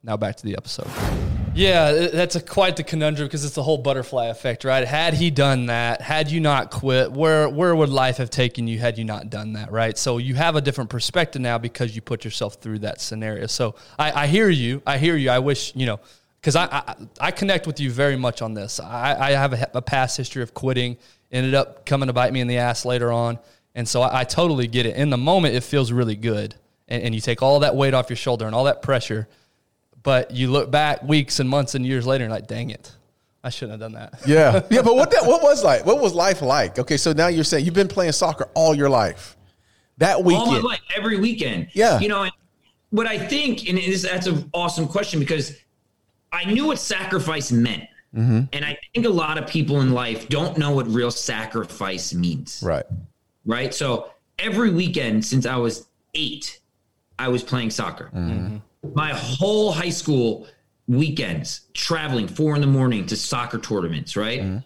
[0.03, 1.40] Now back to the episode.
[1.53, 4.87] Yeah, that's a, quite the conundrum because it's the whole butterfly effect, right?
[4.87, 8.79] Had he done that, had you not quit, where where would life have taken you
[8.79, 9.99] had you not done that, right?
[9.99, 13.47] So you have a different perspective now because you put yourself through that scenario.
[13.47, 14.81] So I, I hear you.
[14.87, 15.31] I hear you.
[15.31, 15.99] I wish you know
[16.41, 18.79] because I, I, I connect with you very much on this.
[18.79, 20.99] I, I have a, a, past history of quitting,
[21.33, 23.41] ended up coming to bite me in the ass later on,
[23.75, 24.95] and so I, I totally get it.
[24.95, 26.55] In the moment, it feels really good,
[26.87, 29.27] and, and you take all that weight off your shoulder and all that pressure
[30.03, 32.93] but you look back weeks and months and years later and like, dang it.
[33.43, 34.21] I shouldn't have done that.
[34.27, 34.63] yeah.
[34.71, 34.83] Yeah.
[34.83, 35.87] But what that what was like?
[35.87, 36.79] What was life like?
[36.79, 39.37] Okay, so now you're saying you've been playing soccer all your life.
[39.99, 40.49] That weekend.
[40.49, 41.69] All my life, every weekend.
[41.73, 41.99] Yeah.
[42.01, 42.29] You know,
[42.91, 45.57] what I think, and is, that's an awesome question because
[46.33, 47.85] I knew what sacrifice meant.
[48.15, 48.41] Mm-hmm.
[48.53, 52.63] And I think a lot of people in life don't know what real sacrifice means.
[52.65, 52.85] Right.
[53.47, 53.73] Right.
[53.73, 56.61] So every weekend since I was eight,
[57.19, 58.11] I was playing soccer.
[58.15, 58.59] Mm-hmm
[58.95, 60.47] my whole high school
[60.89, 64.41] weekends traveling four in the morning to soccer tournaments, right?
[64.41, 64.59] Mm-hmm.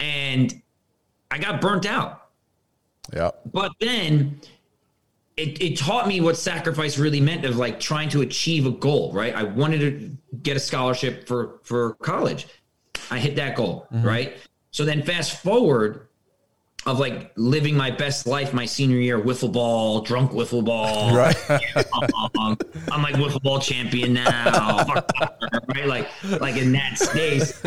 [0.00, 0.62] And
[1.30, 2.28] I got burnt out.
[3.12, 3.30] Yeah.
[3.52, 4.40] But then
[5.36, 9.12] it, it taught me what sacrifice really meant of like trying to achieve a goal,
[9.12, 9.34] right?
[9.34, 12.46] I wanted to get a scholarship for for college.
[13.10, 14.06] I hit that goal, mm-hmm.
[14.06, 14.36] right?
[14.70, 16.08] So then fast forward
[16.86, 21.14] of like living my best life my senior year, wiffle ball, drunk wiffle ball.
[21.20, 21.36] Right.
[22.38, 22.56] um,
[22.90, 24.86] I'm like wiffle ball champion now.
[25.74, 25.86] right.
[25.86, 26.08] Like,
[26.40, 27.62] like in that space,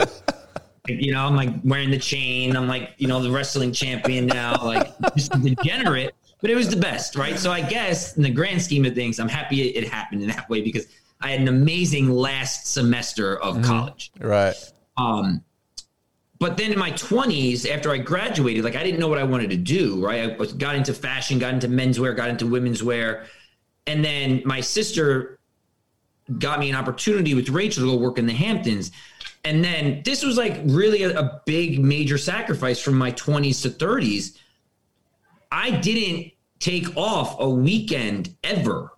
[0.88, 2.56] you know, I'm like wearing the chain.
[2.56, 6.78] I'm like, you know, the wrestling champion now, like just degenerate, but it was the
[6.78, 7.16] best.
[7.16, 7.38] Right.
[7.38, 10.50] So I guess in the grand scheme of things, I'm happy it happened in that
[10.50, 10.88] way because
[11.22, 13.66] I had an amazing last semester of mm-hmm.
[13.66, 14.12] college.
[14.20, 14.56] Right.
[14.98, 15.44] Um,
[16.44, 19.50] but then in my 20s, after I graduated, like I didn't know what I wanted
[19.52, 20.38] to do, right?
[20.38, 23.28] I got into fashion, got into menswear, got into women's wear.
[23.88, 25.40] And then my sister
[26.40, 28.92] got me an opportunity with Rachel to go work in the Hamptons.
[29.46, 33.70] And then this was like really a, a big major sacrifice from my 20s to
[33.70, 34.38] 30s.
[35.50, 38.92] I didn't take off a weekend ever.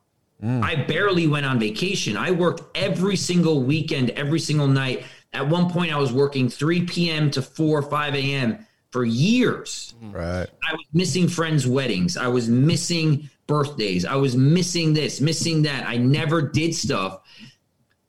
[0.43, 0.63] Mm.
[0.63, 2.17] I barely went on vacation.
[2.17, 5.05] I worked every single weekend, every single night.
[5.35, 7.29] At one point, I was working 3 p.m.
[7.31, 8.65] to 4 5 a.m.
[8.91, 9.93] for years.
[10.01, 10.47] Right.
[10.47, 12.17] I was missing friends' weddings.
[12.17, 14.05] I was missing birthdays.
[14.05, 15.87] I was missing this, missing that.
[15.87, 17.21] I never did stuff,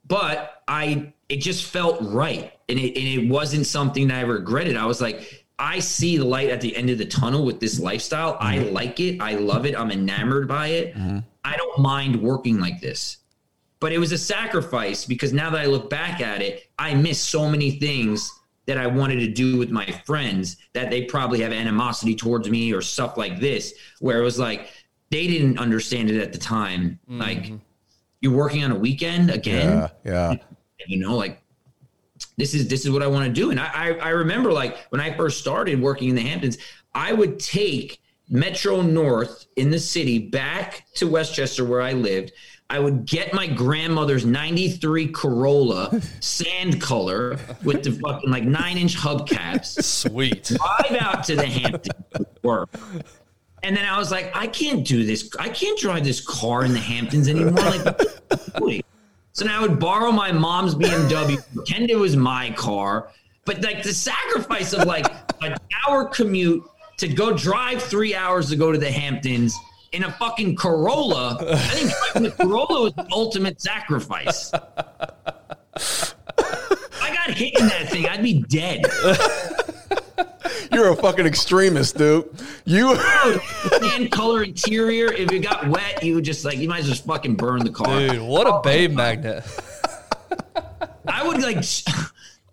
[0.07, 4.77] but I it just felt right, and it and it wasn't something that I regretted.
[4.77, 7.79] I was like, I see the light at the end of the tunnel with this
[7.79, 8.33] lifestyle.
[8.35, 8.43] Mm-hmm.
[8.43, 9.21] I like it.
[9.21, 9.77] I love it.
[9.77, 10.95] I'm enamored by it.
[10.95, 11.19] Mm-hmm.
[11.43, 13.17] I don't mind working like this
[13.79, 17.21] but it was a sacrifice because now that I look back at it, I miss
[17.21, 18.31] so many things
[18.65, 22.73] that I wanted to do with my friends that they probably have animosity towards me
[22.73, 24.69] or stuff like this, where it was like
[25.09, 26.99] they didn't understand it at the time.
[27.09, 27.21] Mm-hmm.
[27.21, 27.51] Like
[28.21, 29.89] you're working on a weekend again.
[30.03, 30.31] Yeah.
[30.31, 30.35] yeah.
[30.87, 31.41] You know, like
[32.37, 33.51] this is this is what I want to do.
[33.51, 36.57] And I, I I remember like when I first started working in the Hamptons,
[36.93, 42.33] I would take Metro North in the city back to Westchester where I lived
[42.69, 48.97] I would get my grandmother's 93 Corolla sand color with the fucking like nine inch
[48.97, 49.81] hubcaps.
[49.81, 50.43] Sweet.
[50.43, 52.69] Drive out to the Hamptons work.
[53.63, 55.29] And then I was like, I can't do this.
[55.39, 57.53] I can't drive this car in the Hamptons anymore.
[58.59, 58.85] Like,
[59.31, 63.11] so now I would borrow my mom's BMW, pretend it was my car.
[63.45, 65.05] But like the sacrifice of like
[65.41, 65.55] an
[65.87, 66.63] hour commute
[66.97, 69.57] to go drive three hours to go to the Hamptons
[69.97, 71.37] in a fucking Corolla.
[71.41, 74.53] I think driving the Corolla was the ultimate sacrifice.
[75.75, 76.15] If
[77.01, 78.85] I got hit in that thing, I'd be dead.
[80.71, 82.29] You're a fucking extremist, dude.
[82.65, 82.95] You
[83.81, 85.11] and color interior.
[85.11, 87.63] If it got wet, you would just like you might as well just fucking burn
[87.63, 87.99] the car.
[87.99, 89.43] Dude, what a oh, babe magnet.
[91.07, 91.63] I would like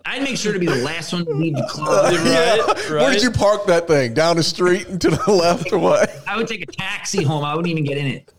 [0.07, 2.13] I'd make sure to be the last one to leave the club.
[2.15, 3.13] Right, Where right.
[3.13, 4.13] did you park that thing?
[4.15, 6.15] Down the street and to the left or what?
[6.29, 7.45] I would take a taxi home.
[7.45, 8.31] I wouldn't even get in it.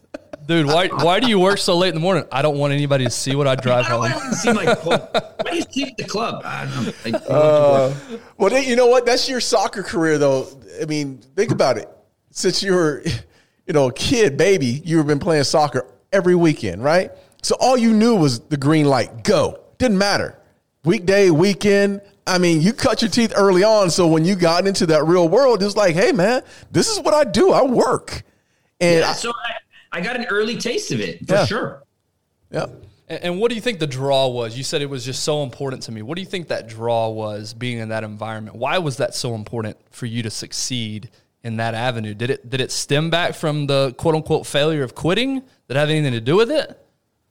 [0.47, 2.23] Dude, why why do you work so late in the morning?
[2.32, 4.19] I don't want anybody to see what I drive I don't home.
[4.19, 6.43] want to seem like, why do you sleep at the club?
[6.45, 6.93] I don't know.
[7.04, 7.93] Like, uh,
[8.38, 9.08] Well, then, you know what?
[9.08, 10.47] That's your soccer career, though.
[10.80, 11.89] I mean, think about it.
[12.30, 13.01] Since you were,
[13.65, 17.10] you know, a kid, baby, you've been playing soccer every weekend, right?
[17.41, 19.62] So all you knew was the green light, go.
[19.80, 20.38] Didn't matter.
[20.86, 22.02] Weekday, weekend.
[22.28, 23.89] I mean, you cut your teeth early on.
[23.89, 27.13] So when you got into that real world, it's like, hey, man, this is what
[27.13, 27.52] I do.
[27.52, 28.24] I work.
[28.80, 31.45] And yeah, so I, I got an early taste of it for Yeah.
[31.45, 31.84] sure.
[32.52, 32.65] yeah.
[33.08, 34.58] And, and what do you think the draw was?
[34.58, 36.02] You said it was just so important to me.
[36.02, 38.56] What do you think that draw was being in that environment?
[38.58, 41.10] Why was that so important for you to succeed
[41.43, 42.13] in that avenue?
[42.15, 45.43] Did it did it stem back from the quote unquote failure of quitting?
[45.67, 46.80] that have anything to do with it?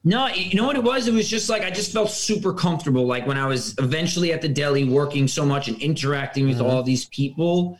[0.06, 1.08] No, you know what it was?
[1.08, 3.06] It was just like I just felt super comfortable.
[3.06, 6.66] Like when I was eventually at the deli working so much and interacting with mm-hmm.
[6.66, 7.78] all these people,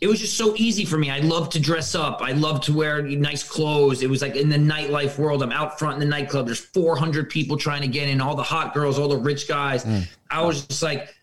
[0.00, 1.08] it was just so easy for me.
[1.10, 2.20] I love to dress up.
[2.20, 4.02] I love to wear nice clothes.
[4.02, 5.44] It was like in the nightlife world.
[5.44, 6.46] I'm out front in the nightclub.
[6.46, 9.84] There's 400 people trying to get in, all the hot girls, all the rich guys.
[9.84, 10.08] Mm.
[10.28, 11.14] I was just like,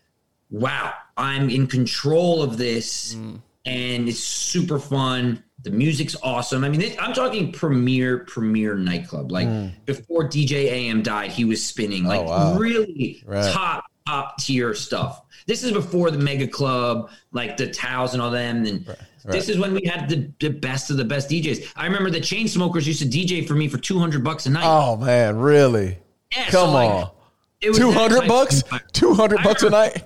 [0.48, 3.38] wow, I'm in control of this mm.
[3.66, 5.44] and it's super fun.
[5.62, 6.64] The music's awesome.
[6.64, 9.30] I mean, it, I'm talking premier, premier nightclub.
[9.30, 9.68] Like hmm.
[9.84, 12.58] before DJ AM died, he was spinning like oh, wow.
[12.58, 13.52] really Right.
[13.52, 15.22] top, top tier stuff.
[15.46, 18.64] This is before the mega club, like the Towels and all them.
[18.64, 21.72] And this is when we had the, the best of the best DJs.
[21.76, 24.64] I remember the Chainsmokers used to DJ for me for 200 bucks a night.
[24.64, 25.98] Oh, man, really?
[26.32, 27.10] Yeah, so, Come like, on.
[27.60, 28.62] it was 200 bucks?
[28.92, 30.04] 200 bucks a night?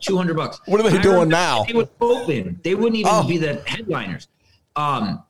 [0.00, 0.60] 200 bucks.
[0.66, 1.64] What are they I doing now?
[1.64, 2.60] They would open.
[2.62, 3.26] They wouldn't even Oh.
[3.26, 4.28] be the headliners.
[4.78, 5.22] Um,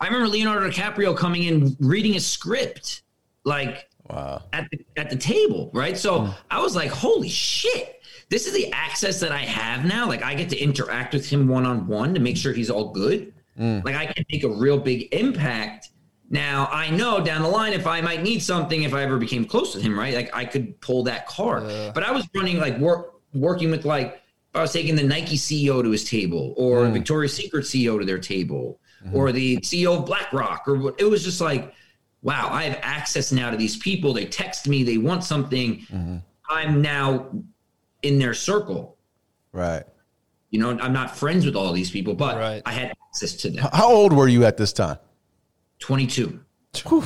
[0.00, 3.02] I remember Leonardo DiCaprio coming in reading a script,
[3.44, 4.42] like Wow.
[4.54, 5.96] at the at the table, right?
[5.98, 6.30] So Hmm.
[6.50, 8.00] I was like, "Holy shit!
[8.30, 10.06] This is the access that I have now.
[10.08, 12.92] Like I get to interact with him one on one to make sure he's all
[12.92, 13.32] good.
[13.56, 13.80] Hmm.
[13.84, 15.90] Like I can make a real big impact."
[16.30, 19.44] Now I know down the line if I might need something if I ever became
[19.46, 20.14] close with him, right?
[20.14, 21.64] Like I could pull that card.
[21.94, 24.20] But I was running like work working with like
[24.58, 26.92] I was taking the Nike CEO to his table or Hmm.
[26.92, 28.80] Victoria's Secret CEO to their table
[29.12, 31.72] or the CEO of BlackRock or what it was just like
[32.22, 34.12] wow, I have access now to these people.
[34.12, 35.76] They text me, they want something.
[35.82, 36.16] Mm-hmm.
[36.50, 37.28] I'm now
[38.02, 38.96] in their circle.
[39.52, 39.84] Right.
[40.50, 42.60] You know, I'm not friends with all these people, but Right.
[42.66, 43.68] I had access to them.
[43.72, 44.98] How old were you at this time?
[45.78, 46.40] 22.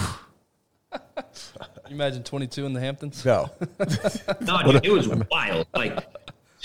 [1.88, 3.23] You imagine 22 in the Hamptons?
[3.25, 3.51] No.
[4.41, 5.67] No, dude, it was wild.
[5.75, 6.07] Like,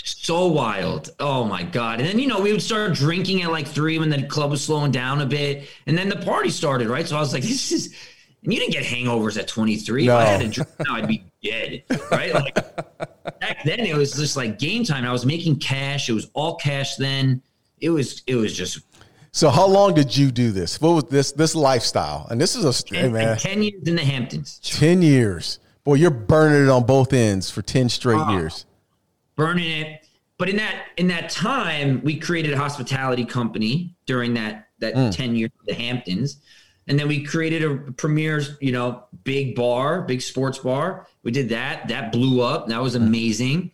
[0.04, 1.10] so wild.
[1.20, 2.00] Oh my God.
[2.00, 4.64] And then, you know, we would start drinking at like three when the club was
[4.64, 5.68] slowing down a bit.
[5.86, 7.06] And then the party started, right?
[7.06, 7.94] So I was like, this is,
[8.44, 10.04] and you didn't get hangovers at 23.
[10.06, 12.32] If I had a drink now, I'd be dead, right?
[12.32, 12.54] Like,
[13.40, 15.04] back then it was just like game time.
[15.04, 16.08] I was making cash.
[16.08, 17.42] It was all cash then.
[17.80, 18.80] It was, it was just
[19.32, 20.80] So how long did you do this?
[20.80, 22.26] What was this this lifestyle?
[22.30, 24.58] And this is a hey, man, 10 years in the Hamptons.
[24.62, 25.58] 10 years.
[25.84, 28.32] Boy, you're burning it on both ends for 10 straight Ah.
[28.32, 28.66] years.
[29.38, 30.04] Burning it.
[30.36, 35.16] But in that in that time, we created a hospitality company during that that mm.
[35.16, 36.40] ten years of the Hamptons,
[36.86, 41.06] and then we created a premier, you know, big bar, big sports bar.
[41.22, 41.88] We did that.
[41.88, 42.68] That blew up.
[42.68, 43.06] That was mm.
[43.06, 43.72] amazing.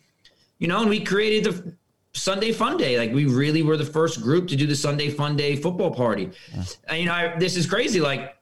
[0.59, 1.77] You know, and we created the
[2.15, 2.97] Sunday Fun Day.
[2.97, 6.31] Like we really were the first group to do the Sunday Fun Day football party.
[6.53, 6.77] Mm.
[6.89, 8.01] And you know, I, this is crazy.
[8.01, 8.37] Like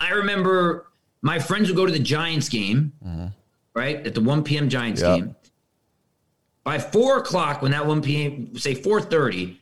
[0.00, 0.86] I remember
[1.22, 3.26] my friends would go to the Giants game, mm-hmm.
[3.74, 4.68] right at the one p.m.
[4.68, 5.16] Giants Yep.
[5.16, 5.36] game
[6.70, 8.56] by four o'clock when that 1 p.m.
[8.56, 9.56] say 4:30,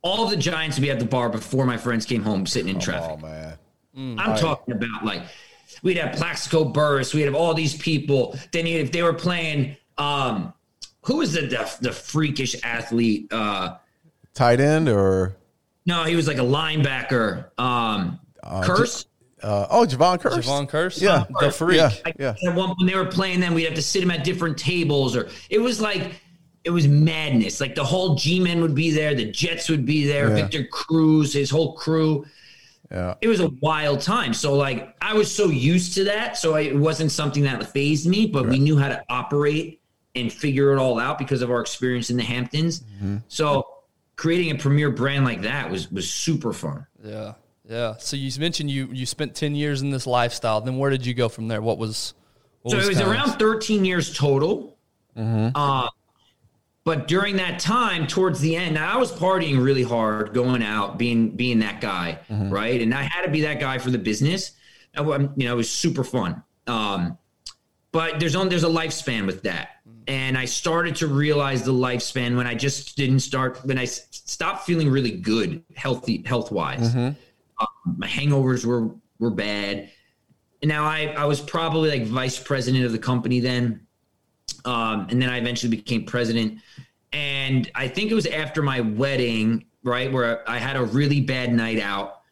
[0.00, 2.76] all the Giants would be at the bar before my friends came home sitting in
[2.76, 3.20] Oh traffic.
[3.22, 4.18] man.
[4.18, 5.24] I'm talking about like
[5.82, 8.34] we'd have Plaxico Burress, we'd have all these people.
[8.50, 10.54] Then if they were playing, um,
[11.02, 13.30] who was the, the the freakish athlete?
[13.30, 13.76] Uh,
[14.32, 15.36] Tight end or
[15.84, 17.50] no, he was like a linebacker.
[17.58, 19.04] Um, Kearse.
[19.42, 20.38] uh, oh Jevon Kearse.
[20.44, 20.98] Jevon Kearse?
[21.02, 21.24] Yeah.
[21.40, 21.76] The freak.
[21.76, 21.92] Yeah.
[22.18, 22.54] Yeah.
[22.54, 25.28] One when they were playing them, we'd have to sit him at different tables, or
[25.50, 26.12] it was like
[26.64, 27.60] it was madness.
[27.60, 30.34] Like the whole G Men would be there, the Jets would be there, Yeah.
[30.36, 32.24] Victor Cruz, his whole crew.
[32.90, 33.14] Yeah.
[33.20, 34.34] It was a wild time.
[34.34, 38.26] So like I was so used to that, so it wasn't something that phased me.
[38.26, 39.80] But we knew how to operate
[40.14, 42.80] and figure it all out because of our experience in the Hamptons.
[42.80, 43.16] Mm-hmm.
[43.28, 43.66] So
[44.16, 46.86] creating a premier brand like that was was super fun.
[47.02, 47.32] Yeah.
[47.68, 47.96] Yeah.
[47.98, 50.60] So you mentioned you you spent 10 years in this lifestyle.
[50.60, 51.62] Then where did you go from there?
[51.62, 52.12] What was
[52.60, 54.76] what So it was kinda- around 13 years total.
[55.16, 55.88] Uh,
[56.84, 61.30] but during that time, towards the end, I was partying really hard, going out, being
[61.30, 62.80] being that guy, right?
[62.80, 64.52] And I had to be that guy for the business.
[64.96, 66.42] I You know, it was super fun.
[66.66, 67.18] Um,
[67.92, 69.68] but there's only there's a lifespan with that.
[70.08, 74.08] And i started to realize the lifespan when i just didn't start when i s-
[74.10, 76.92] stopped feeling really good healthy health wise
[77.60, 78.90] um, my hangovers were
[79.20, 79.90] were bad.
[80.62, 83.81] And now i i was probably like vice president of the company then
[84.64, 86.58] um, and then i eventually became president
[87.12, 91.52] and i think it was after my wedding right where i had a really bad
[91.52, 92.22] night out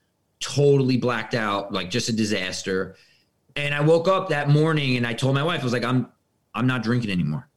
[0.41, 2.97] totally blacked out like just a disaster
[3.57, 6.07] and I woke up that morning and I told my wife, I was like, I'm
[6.55, 7.49] I'm not drinking anymore.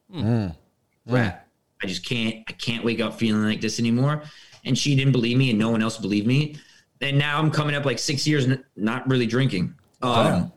[1.07, 1.47] Crap.
[1.83, 4.23] I just can't I can't wake up feeling like this anymore.
[4.65, 6.57] And she didn't believe me and no one else believed me.
[6.99, 9.75] And now I'm coming up like six years n- not really drinking.
[10.01, 10.51] Um,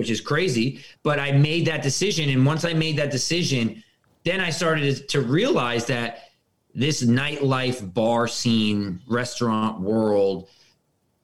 [0.00, 0.80] which is crazy.
[1.02, 2.30] But I made that decision.
[2.30, 3.84] And once I made that decision,
[4.24, 6.30] then I started to realize that
[6.74, 10.48] this nightlife bar scene, restaurant world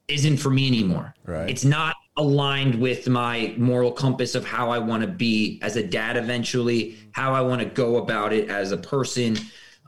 [0.09, 1.15] isn't for me anymore.
[1.25, 1.49] Right.
[1.49, 5.83] It's not aligned with my moral compass of how I want to be as a
[5.83, 9.39] dad eventually, how I want to go about it as a person.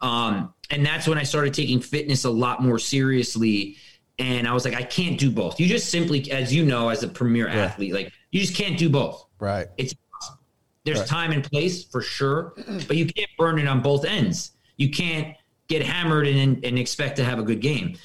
[0.00, 3.76] Um, and that's when I started taking fitness a lot more seriously.
[4.18, 5.60] And I was like, I can't do both.
[5.60, 8.88] You just simply, as you know, as a premier athlete, like you just can't do
[8.90, 9.24] both.
[9.38, 9.68] Right.
[9.76, 10.40] It's impossible.
[10.84, 11.08] There's Right.
[11.08, 12.54] time and place for sure,
[12.88, 14.52] but you can't burn it on both ends.
[14.76, 15.36] You can't
[15.68, 17.96] get hammered and, and expect to have a good game.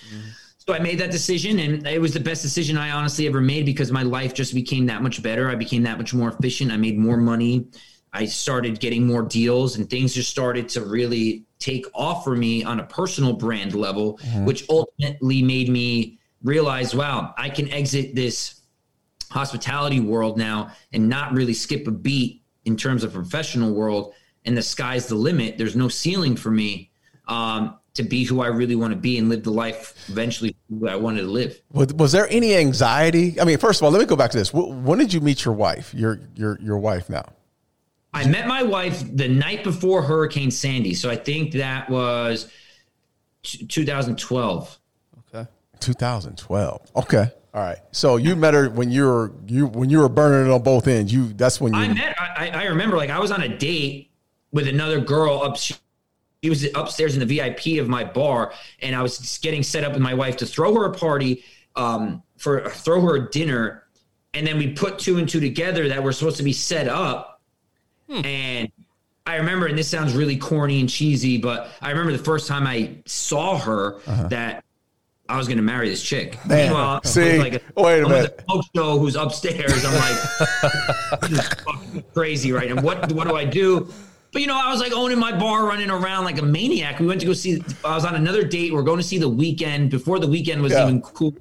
[0.58, 3.66] So I made that decision, and it was the best decision I honestly ever made
[3.66, 5.50] because my life just became that much better.
[5.50, 6.72] I became that much more efficient.
[6.72, 7.68] I made more money.
[8.14, 12.64] I started getting more deals, and things just started to really take off for me
[12.64, 18.62] on a personal brand level, which ultimately made me realize, wow, I can exit this
[19.32, 24.14] hospitality world now and not really skip a beat in terms of professional world
[24.46, 26.92] and the sky's the limit there's no ceiling for me
[27.28, 30.88] um, to be who i really want to be and live the life eventually who
[30.88, 33.42] i wanted to live Was, was there any anxiety?
[33.42, 34.54] I mean, first of all, let me go back to this.
[34.54, 35.94] When did you meet your wife?
[35.96, 37.26] Your your your wife now.
[38.14, 42.52] I met my wife the night before hurricane sandy so i think that was
[43.44, 44.80] t- 2012
[45.36, 45.48] Okay.
[45.80, 46.92] 2012.
[46.96, 47.32] Okay.
[47.54, 47.78] All right.
[47.92, 50.88] So you met her when you were you when you were burning it on both
[50.88, 51.12] ends.
[51.12, 52.16] You that's when you I met.
[52.20, 54.12] I, I remember, like, I was on a date
[54.52, 55.58] with another girl up.
[55.58, 55.76] She,
[56.44, 59.84] she was upstairs in the VIP of my bar, and I was just getting set
[59.84, 61.44] up with my wife to throw her a party,
[61.76, 63.84] um, for throw her a dinner,
[64.34, 67.33] and then we put two and two together that were supposed to be set up,
[68.10, 68.72] and.
[69.26, 72.68] I remember, and this sounds really corny and cheesy, but I remember the first time
[72.68, 74.66] I saw her that
[75.30, 76.36] I was going to marry this chick.
[76.36, 76.48] Uh-huh.
[76.50, 78.42] Man, Meanwhile, I'm see, with, wait a I'm with minute.
[78.50, 79.86] smoke show who's upstairs.
[79.86, 81.50] I'm like, this is
[82.14, 82.82] crazy right now.
[82.82, 83.90] What what do I do?
[84.34, 87.00] But you know, I was like owning my bar, running around like a maniac.
[87.00, 87.64] We went to go see.
[87.86, 88.74] I was on another date.
[88.74, 90.84] We're going to see the Weeknd before the Weeknd was Yeah.
[90.84, 91.34] even cool,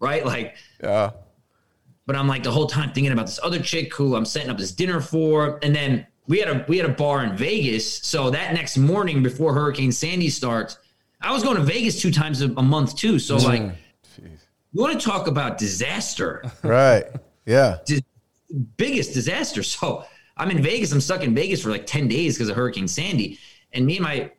[0.00, 0.24] right?
[0.24, 1.10] Like, Yeah.
[2.06, 4.58] But I'm like the whole time thinking about this other chick who I'm setting up
[4.58, 7.98] this dinner for, and then we had a we had a bar in Vegas.
[7.98, 10.78] So that next morning before Hurricane Sandy starts,
[11.20, 13.18] I was going to Vegas two times a, a month too.
[13.18, 13.44] So mm.
[13.44, 13.72] like,
[14.20, 16.42] you want to talk about disaster?
[16.62, 17.04] Right.
[17.46, 17.78] Yeah.
[18.76, 19.62] biggest disaster.
[19.62, 20.04] So
[20.36, 20.92] I'm in Vegas.
[20.92, 23.38] I'm stuck in Vegas for like 10 days because of Hurricane Sandy.
[23.72, 24.30] And me and my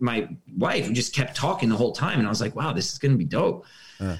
[0.00, 2.18] my wife just kept talking the whole time.
[2.18, 3.64] And I was like, wow, this is gonna be dope.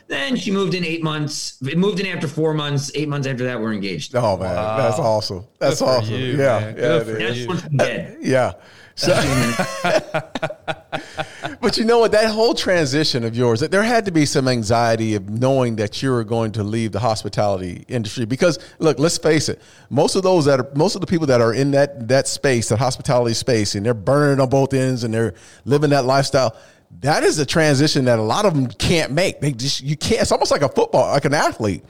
[0.09, 1.59] Then she moved in eight months.
[1.63, 2.91] It moved in after four months.
[2.95, 4.15] Eight months after that, we're engaged.
[4.15, 5.45] Oh man, that's awesome.
[5.59, 6.15] That's for awesome.
[6.15, 6.37] you, yeah.
[6.37, 6.77] man.
[6.77, 6.81] Yeah.
[6.81, 7.47] Good for is.
[7.47, 7.81] That's one.
[7.81, 8.53] Uh, yeah.
[8.97, 9.13] So,
[11.61, 12.13] but you know what?
[12.13, 16.13] That whole transition of yours, there had to be some anxiety of knowing that you
[16.13, 18.25] were going to leave the hospitality industry.
[18.25, 21.41] Because look, let's face it, most of those that are, most of the people that
[21.41, 25.03] are in that that space, that hospitality space, and they're burning it on both ends
[25.03, 26.57] and they're living that lifestyle.
[27.01, 29.41] That is a transition that a lot of them can't make.
[29.41, 30.23] They just you can't.
[30.23, 31.85] It's almost like a football, like an athlete.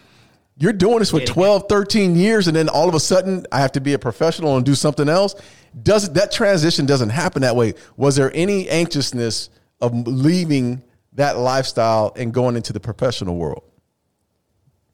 [0.57, 1.27] You're doing this for Yeah.
[1.27, 4.57] 12, 13 years, and then all of a sudden I have to be a professional
[4.57, 5.35] and do something else.
[5.83, 7.75] Does that transition doesn't happen that way?
[7.97, 10.83] Was there any anxiousness of leaving
[11.15, 13.65] that lifestyle and going into the professional world?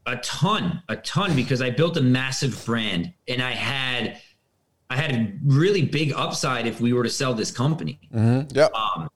[0.07, 4.19] a ton a ton because i built a massive brand and i had
[4.89, 8.49] i had a really big upside if we were to sell this company mm-hmm.
[8.57, 8.73] Yep.
[8.73, 9.11] Um,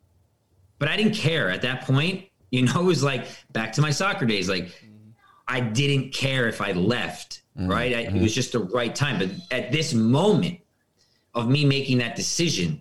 [0.78, 2.26] but I didn't care at that point.
[2.50, 4.48] You know, it was like back to my soccer days.
[4.48, 4.70] Like
[5.48, 7.70] I didn't care if I left, mm-hmm.
[7.70, 7.94] right?
[7.94, 8.22] I, it mm-hmm.
[8.22, 9.18] was just the right time.
[9.18, 10.60] But at this moment
[11.34, 12.80] of me making that decision,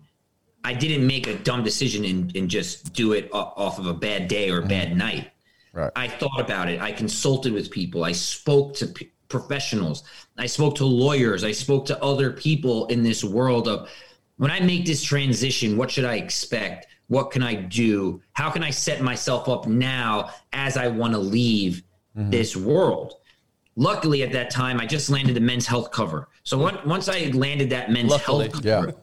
[0.63, 4.27] I didn't make a dumb decision and, and just do it off of a bad
[4.27, 4.97] day or a bad mm-hmm.
[4.97, 5.29] night.
[5.73, 5.91] Right.
[5.95, 6.79] I thought about it.
[6.79, 8.03] I consulted with people.
[8.03, 10.03] I spoke to p- professionals.
[10.37, 11.43] I spoke to lawyers.
[11.43, 13.89] I spoke to other people in this world of
[14.37, 16.87] when I make this transition, what should I expect?
[17.13, 18.21] What can I do?
[18.33, 21.83] How can I set myself up now as I want to leave
[22.17, 22.29] mm-hmm.
[22.29, 23.15] this world?
[23.75, 26.27] luckily at that time, I just landed the men's health cover.
[26.43, 28.49] So once I landed that men's Luckily.
[28.49, 28.81] health Yeah.
[28.81, 28.93] cover,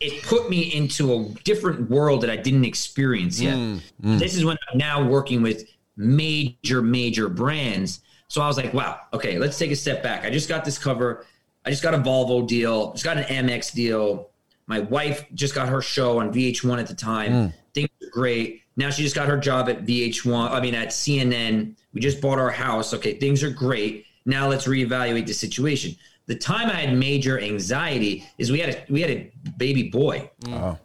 [0.00, 3.56] it put me into a different world that I didn't experience yet.
[3.56, 4.18] Mm, mm.
[4.18, 5.64] This is when I'm now working with
[5.96, 8.00] major, major brands.
[8.28, 10.24] So I was like, wow, okay, let's take a step back.
[10.24, 11.24] I just got this cover.
[11.64, 14.30] I just got a Volvo deal, just got an MX deal.
[14.66, 17.32] My wife just got her show on VH1 at the time.
[17.32, 17.54] Mm.
[17.74, 18.62] Things were great.
[18.76, 21.76] Now she just got her job at VH1, I mean, at CNN.
[21.92, 22.94] We just bought our house.
[22.94, 24.06] Okay, things are great.
[24.26, 25.96] Now let's reevaluate the situation.
[26.26, 30.30] The time I had major anxiety is we had a we had a baby boy.
[30.48, 30.78] Oh.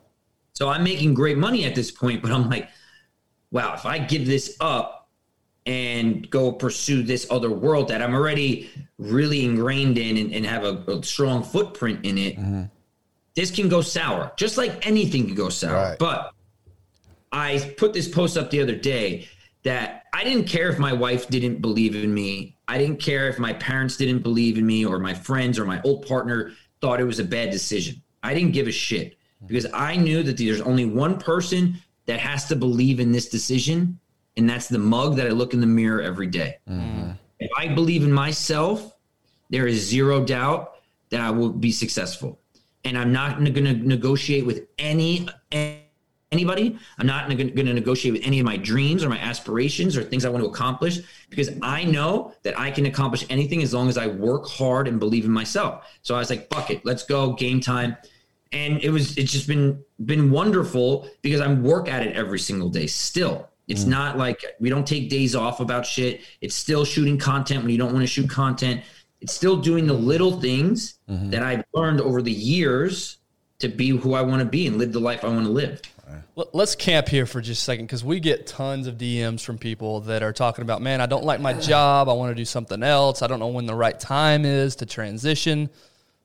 [0.54, 2.70] So I'm making great money at this point, but I'm like,
[3.50, 5.10] wow, if I give this up
[5.66, 10.64] and go pursue this other world that I'm already really ingrained in and, and have
[10.66, 12.64] a, a strong footprint in it, mm-hmm.
[13.40, 15.74] This can go sour, just like anything can go sour.
[15.74, 15.98] Right.
[15.98, 16.34] But
[17.32, 19.30] I put this post up the other day
[19.64, 22.58] that I didn't care if my wife didn't believe in me.
[22.68, 25.82] I didn't care if my parents didn't believe in me or my friends or my
[25.84, 28.02] old partner thought it was a bad decision.
[28.24, 31.78] I didn't give a shit because I knew that there's only one person
[32.08, 34.00] that has to believe in this decision,
[34.36, 36.58] and that's the mug that I look in the mirror every day.
[36.68, 37.12] Mm-hmm.
[37.40, 38.98] If I believe in myself,
[39.50, 40.76] there is zero doubt
[41.10, 42.39] that I will be successful.
[42.86, 45.28] And I'm not going to negotiate with any
[46.32, 46.78] anybody.
[46.98, 50.26] I'm not going to negotiate with any of my dreams or my aspirations or things
[50.26, 51.00] I want to accomplish
[51.30, 55.00] because I know that I can accomplish anything as long as I work hard and
[55.00, 55.86] believe in myself.
[56.02, 57.98] So I was like, "Fuck it, let's go, game time."
[58.52, 62.70] And it was it's just been been wonderful because I work at it every single
[62.70, 63.50] day still.
[63.68, 63.90] It's mm.
[63.90, 66.22] not like we don't take days off about shit.
[66.42, 68.82] It's still shooting content when you don't want to shoot content.
[69.22, 71.30] It's still doing the little things mm-hmm.
[71.32, 73.18] that I've learned over the years
[73.60, 75.82] to be who I want to be and live the life I want to live.
[76.36, 79.58] Let- Let's camp here for just a second because we get tons of DMs from
[79.58, 82.10] people that are talking about, man, I don't like my job.
[82.10, 83.22] I want to do something else.
[83.22, 85.70] I don't know when the right time is to transition.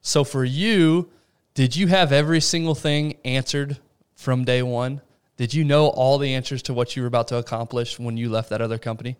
[0.00, 1.10] So for you,
[1.54, 3.78] did you have every single thing answered
[4.14, 5.00] from day one?
[5.36, 8.30] Did you know all the answers to what you were about to accomplish when you
[8.30, 9.16] left that other company?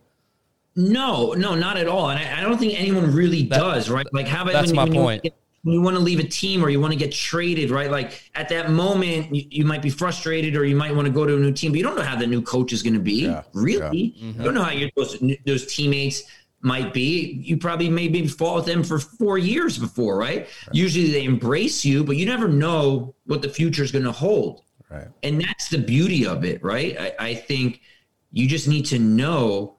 [0.77, 2.11] No, no, not at all.
[2.11, 4.07] And I, I don't think anyone really does, right?
[4.13, 5.35] Like, how about that's when, my when you, point.
[5.63, 7.91] when you want to leave a team or you want to get traded, right?
[7.91, 11.25] Like at that moment, you, you might be frustrated or you might want to go
[11.25, 13.01] to a new team, but you don't know how the new coach is going to
[13.01, 13.27] be.
[13.27, 14.43] Yeah, really, you mm-hmm.
[14.43, 16.25] don't know how your those, those teammates
[16.61, 17.41] might be.
[17.45, 20.49] You probably maybe fought with them for four years before, right?
[20.73, 24.65] Usually they embrace you, but you never know what the future is going to hold
[24.91, 25.09] Right.
[25.23, 27.81] and that's the beauty of it right I, I think
[28.33, 29.79] you just need to know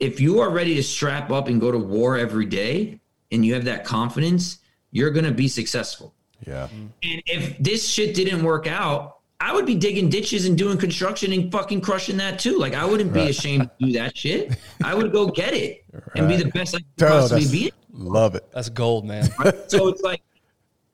[0.00, 3.00] if you are ready to strap up and go to war every day
[3.32, 4.58] and you have that confidence
[4.90, 6.14] you're going to be successful
[6.46, 6.66] Yeah.
[6.66, 6.86] Mm-hmm.
[7.02, 11.32] and if this shit didn't work out i would be digging ditches and doing construction
[11.32, 14.94] and fucking crushing that too like i wouldn't be ashamed to do that shit i
[14.94, 15.84] would go get it
[16.14, 18.44] and be the best i could Oh, possibly that's- be love it.
[18.52, 19.24] That's gold, man.
[19.68, 20.20] so it's like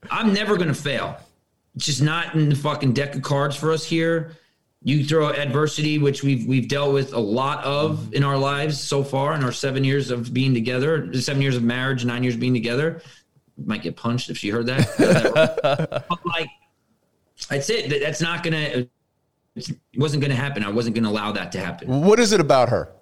[0.09, 1.17] I'm never gonna fail.
[1.75, 4.37] It's just not in the fucking deck of cards for us here.
[4.85, 8.15] You throw adversity, which we've we've dealt with a lot of mm-hmm.
[8.15, 11.63] in our lives so far in our seven years of being together, seven years of
[11.63, 13.01] marriage, nine years being together.
[13.65, 16.05] Might get punched if she heard that.
[16.09, 16.49] but like,
[17.49, 18.01] that's it.
[18.01, 18.87] That's not gonna.
[19.55, 20.65] It wasn't gonna happen.
[20.65, 22.01] I wasn't gonna allow that to happen.
[22.01, 22.93] What is it about her?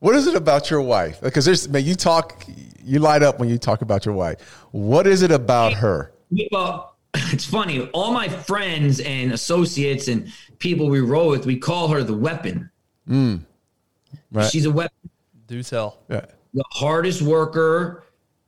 [0.00, 1.20] What is it about your wife?
[1.20, 2.44] Because there's man, you talk,
[2.84, 4.40] you light up when you talk about your wife.
[4.70, 6.12] What is it about her?
[6.52, 7.88] Well, it's funny.
[7.88, 12.70] All my friends and associates and people we roll with, we call her the weapon.
[14.32, 14.50] Right.
[14.50, 15.10] She's a weapon.
[15.46, 15.98] Do tell.
[16.10, 16.26] Yeah.
[16.54, 18.04] The hardest worker,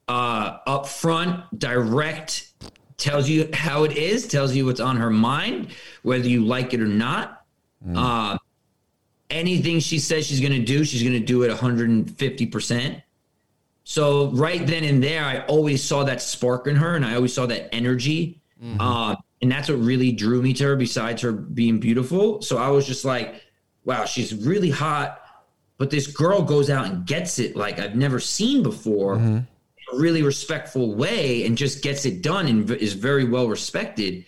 [0.08, 2.52] uh, up front, direct,
[2.96, 5.68] tells you how it is, tells you what's on her mind,
[6.02, 7.44] whether you like it or not.
[7.94, 8.36] Uh,
[9.30, 13.02] anything she says she's going to do, she's going to do it 150%.
[13.84, 17.32] So right then and there, I always saw that spark in her, and I always
[17.32, 18.40] saw that energy,
[18.78, 20.76] uh, and that's what really drew me to her.
[20.76, 23.42] Besides her being beautiful, so I was just like,
[23.84, 25.20] "Wow, she's really hot."
[25.78, 29.36] But this girl goes out and gets it like I've never seen before, mm-hmm.
[29.36, 29.46] in
[29.92, 34.26] a really respectful way, and just gets it done and is very well respected.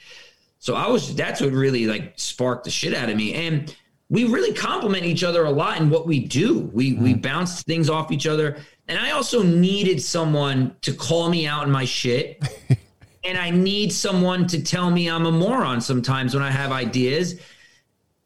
[0.62, 3.34] So I was that's what really like sparked the shit out of me.
[3.34, 3.74] And
[4.08, 6.70] we really complement each other a lot in what we do.
[6.72, 7.20] We we mm-hmm.
[7.20, 8.58] bounce things off each other.
[8.86, 12.40] And I also needed someone to call me out in my shit.
[13.24, 17.40] and I need someone to tell me I'm a moron sometimes when I have ideas.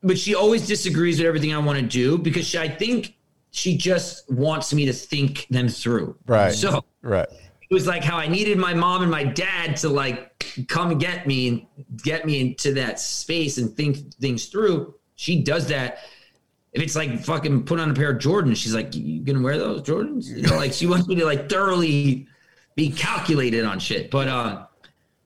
[0.02, 3.14] But she always disagrees with everything I want to do because she, I think
[3.50, 6.16] she just wants me to think them through.
[6.26, 6.52] Right.
[6.52, 7.26] So Right.
[7.70, 11.26] it was like how I needed my mom and my dad to like come get
[11.26, 11.66] me and
[12.02, 14.94] get me into that space and think things through.
[15.16, 15.98] She does that
[16.72, 19.56] if it's like fucking put on a pair of Jordans, she's like, you gonna wear
[19.56, 20.26] those Jordans?
[20.26, 22.26] You know, like she wants me to like thoroughly
[22.74, 24.10] be calculated on shit.
[24.10, 24.66] But uh,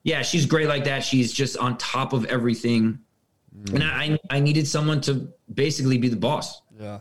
[0.02, 1.04] yeah, she's great like that.
[1.04, 2.98] She's just on top of everything.
[3.72, 6.62] And I, I needed someone to basically be the boss.
[6.78, 7.00] Yeah.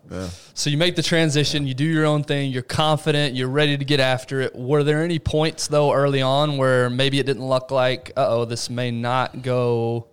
[0.55, 3.85] So you make the transition, you do your own thing, you're confident, you're ready to
[3.85, 4.53] get after it.
[4.53, 8.45] Were there any points though early on where maybe it didn't look like, uh oh,
[8.45, 10.07] this may not go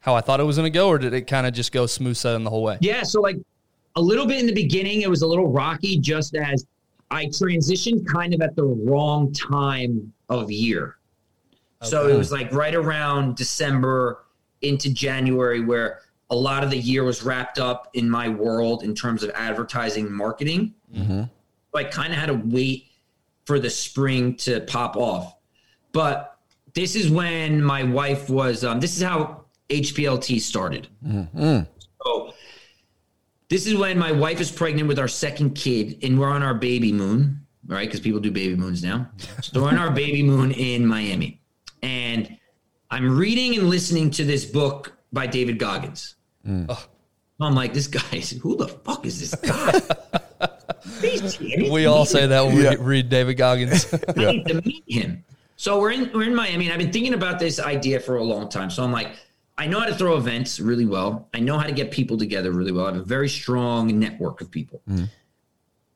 [0.00, 1.86] how I thought it was going to go, or did it kind of just go
[1.86, 2.76] smooth sailing the whole way?
[2.80, 3.36] Yeah, so like
[3.94, 6.66] a little bit in the beginning, it was a little rocky just as
[7.12, 10.96] I transitioned kind of at the wrong time of year.
[11.82, 14.24] So it was like right around December
[14.60, 18.94] into January where a lot of the year was wrapped up in my world in
[18.94, 20.74] terms of advertising marketing.
[21.72, 22.86] So I kind of had to wait
[23.44, 25.34] for the spring to pop off.
[25.92, 26.38] But
[26.74, 30.88] this is when my wife was, um, this is how HPLT started.
[32.04, 32.32] So
[33.48, 36.54] this is when my wife is pregnant with our second kid and we're on our
[36.54, 37.86] baby moon, right?
[37.88, 39.10] Because people do baby moons now.
[39.42, 41.41] So we're on our baby moon in Miami.
[41.82, 42.36] And
[42.90, 46.16] I'm reading and listening to this book by David Goggins.
[46.46, 46.66] Mm.
[46.68, 46.86] Oh.
[47.40, 49.80] I'm like, this guy, is- who the fuck is this guy?
[51.70, 52.70] We all say that when Yeah.
[52.70, 53.92] we read David Goggins.
[54.16, 55.24] I need to meet him.
[55.56, 58.22] So we're in we're in Miami, and I've been thinking about this idea for a
[58.24, 58.70] long time.
[58.70, 59.12] So I'm like,
[59.58, 61.28] I know how to throw events really well.
[61.34, 62.86] I know how to get people together really well.
[62.86, 64.80] I have a very strong network of people.
[64.88, 65.08] Mm.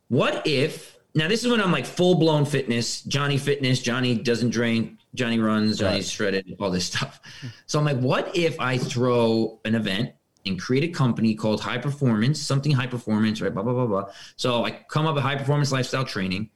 [0.08, 4.50] What if now this is when I'm like full blown fitness, Johnny fitness, Johnny doesn't
[4.50, 7.20] drink, Johnny runs, Johnny's shredded, all this stuff.
[7.66, 10.12] So I'm like, what if I throw an event
[10.44, 13.52] and create a company called High Performance, something high performance, right?
[13.52, 14.04] Blah blah blah blah.
[14.36, 16.50] So I come up with high performance lifestyle training.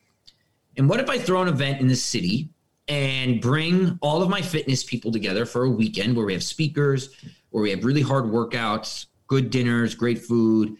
[0.76, 2.50] And what if I throw an event in the city
[2.86, 7.14] and bring all of my fitness people together for a weekend where we have speakers,
[7.50, 10.76] where we have really hard workouts, good dinners, great food,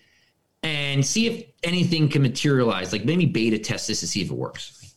[0.62, 4.34] and see if anything can materialize, like maybe beta test this to see if it
[4.34, 4.94] works.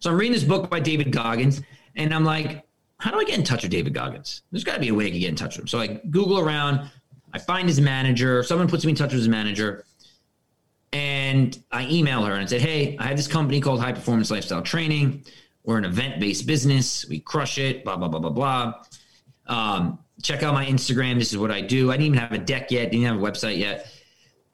[0.00, 1.62] So I'm reading this book by David Goggins,
[1.96, 2.64] and I'm like,
[2.98, 4.42] how do I get in touch with David Goggins?
[4.50, 5.68] There's got to be a way I can get in touch with him.
[5.68, 6.90] So I Google around,
[7.32, 9.84] I find his manager, someone puts me in touch with his manager,
[10.92, 14.30] and I email her and I said, Hey, I have this company called High Performance
[14.30, 15.24] Lifestyle Training.
[15.64, 17.06] We're an event based business.
[17.08, 18.74] We crush it, blah, blah, blah, blah, blah.
[19.46, 21.18] Um, check out my Instagram.
[21.18, 21.90] This is what I do.
[21.90, 23.90] I didn't even have a deck yet, didn't have a website yet.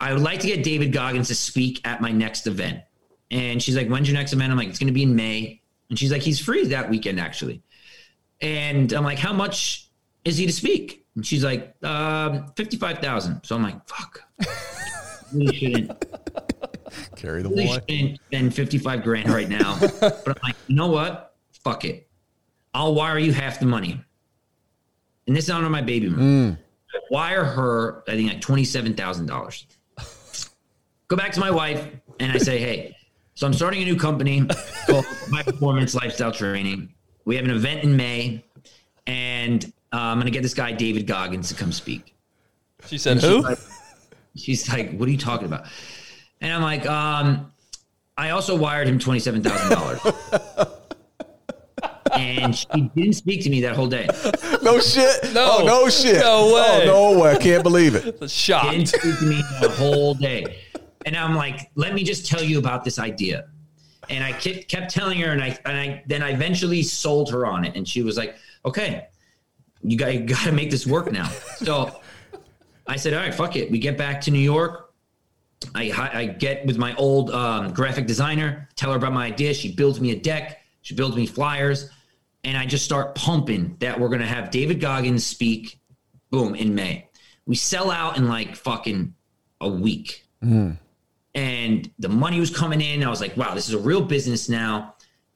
[0.01, 2.81] I would like to get David Goggins to speak at my next event.
[3.31, 4.51] And she's like, When's your next event?
[4.51, 5.61] I'm like, It's going to be in May.
[5.91, 7.63] And she's like, He's free that weekend, actually.
[8.41, 9.89] And I'm like, How much
[10.25, 11.05] is he to speak?
[11.17, 13.45] And she's like, um, 55,000.
[13.45, 14.23] So I'm like, Fuck.
[15.33, 15.93] Really shouldn't
[17.17, 17.79] Carry the really boy.
[17.89, 19.79] shouldn't spend 55 grand right now.
[20.01, 21.35] but I'm like, you know what?
[21.63, 22.09] Fuck it.
[22.75, 24.01] I'll wire you half the money.
[25.27, 26.09] And this is on my baby.
[26.09, 26.57] I
[27.11, 29.67] wire her, I think like $27,000.
[31.09, 31.87] Go back to my wife
[32.19, 32.97] and I say, hey,
[33.41, 34.47] so I'm starting a new company
[34.87, 36.93] called High Performance Lifestyle Training.
[37.25, 38.45] We have an event in May,
[39.07, 39.65] and
[39.95, 42.15] uh, I'm going to get this guy, David Goggins, to come speak.
[42.85, 43.59] She said, She's "Who?" like,
[44.37, 45.65] she's like, what are you talking about?
[46.43, 47.51] And I'm like, um,
[48.19, 50.01] I also wired him twenty seven thousand dollars.
[52.13, 54.07] and she didn't speak to me that whole day.
[54.63, 55.33] No shit.
[55.33, 55.61] No.
[55.61, 56.21] Oh, no shit.
[56.21, 56.83] No way.
[56.91, 57.31] Oh, no way.
[57.31, 58.05] I can't believe it.
[58.21, 60.59] Didn't speak to me the whole day.
[61.07, 63.47] And I'm like, let me just tell you about this idea.
[64.09, 67.65] And I kept, telling her, and I and I then I eventually sold her on
[67.65, 69.07] it, and she was like, okay,
[69.83, 71.29] you got you got to make this work now.
[71.57, 72.01] So
[72.87, 73.71] I said, all right, fuck it.
[73.71, 74.93] We get back to New York.
[75.75, 79.53] I, I get with my old um, graphic designer, tell her about my idea.
[79.53, 80.61] She builds me a deck.
[80.83, 81.91] She builds me flyers,
[82.45, 85.79] and I just start pumping that we're gonna have David Goggins speak.
[86.31, 87.09] Boom in May.
[87.47, 89.15] We sell out in like fucking
[89.61, 90.25] a week,
[91.35, 93.05] and the money was coming in.
[93.05, 94.95] I was like, wow, this is a real business now.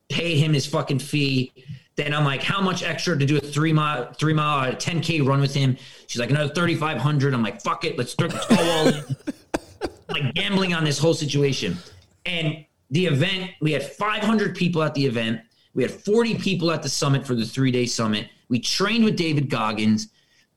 [0.08, 1.52] Paid him his fucking fee.
[1.96, 5.26] Then I'm like, how much extra to do a three mile, three mile, uh, 10k
[5.26, 5.76] run with him?
[6.08, 7.32] She's like, another 3,500.
[7.32, 9.04] I'm like, fuck it, let's, let's go all in
[10.08, 11.76] like gambling on this whole situation.
[12.26, 15.40] And the event, we had 500 people at the event.
[15.74, 18.28] We had 40 people at the summit for the three day summit.
[18.48, 20.08] We trained with David Goggins.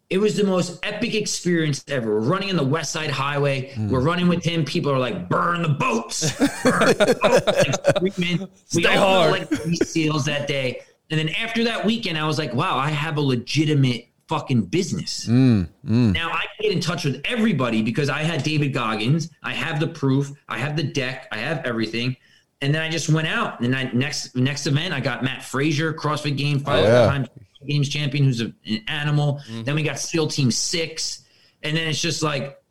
[0.09, 2.15] It was the most epic experience ever.
[2.15, 3.73] We're running on the West Side Highway.
[3.73, 3.89] Hmm.
[3.89, 4.63] We're running with him.
[4.63, 6.31] People are like, burn the boats.
[6.63, 7.45] Burn the boats.
[7.45, 8.47] Like, screaming.
[8.73, 9.49] we Stay all hard.
[9.49, 10.81] felt like SEALs that day.
[11.09, 15.25] And then after that weekend, I was like, wow, I have a legitimate fucking business.
[15.25, 16.13] Hmm, hmm.
[16.13, 19.29] Now I can get in touch with everybody because I had David Goggins.
[19.43, 20.31] I have the proof.
[20.47, 21.27] I have the deck.
[21.33, 22.15] I have everything.
[22.61, 23.59] And then I just went out.
[23.59, 27.05] And I next next event, I got Mat Fraser, CrossFit Game five oh, yeah.
[27.07, 27.27] times
[27.65, 29.41] games champion, who's a, an animal.
[29.47, 29.63] Mm-hmm.
[29.63, 31.25] Then we got SEAL Team Six,
[31.63, 32.61] and then it's just like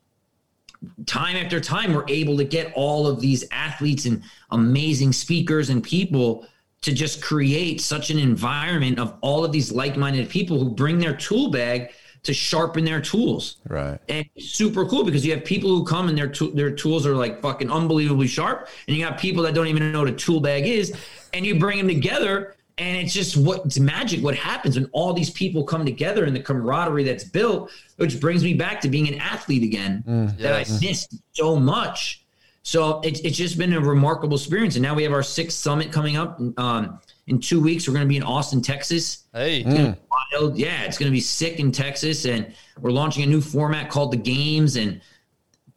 [1.06, 5.82] time after time, we're able to get all of these athletes and amazing speakers and
[5.82, 6.46] people
[6.82, 11.16] to just create such an environment of all of these like-minded people who bring their
[11.16, 11.90] tool bag
[12.22, 13.56] to sharpen their tools.
[13.68, 13.98] Right.
[14.08, 17.14] And super cool because you have people who come and their to- their tools are
[17.14, 20.40] like fucking unbelievably sharp, and you got people that don't even know what a tool
[20.40, 20.94] bag is,
[21.32, 24.22] and you bring them together, and it's just what it's magic.
[24.22, 28.44] What happens when all these people come together and the camaraderie that's built, which brings
[28.44, 30.02] me back to being an athlete again
[30.38, 30.70] that Yes.
[30.82, 32.22] I missed so much.
[32.62, 35.92] So it's it's just been a remarkable experience, and now we have our sixth summit
[35.92, 36.40] coming up.
[36.58, 36.98] Um,
[37.28, 39.94] in two weeks, we're going to be in Austin, Texas Hey,
[40.32, 40.56] wild.
[40.58, 44.12] Yeah, it's going to be sick in Texas, and we're launching a new format called
[44.12, 45.00] the Games, and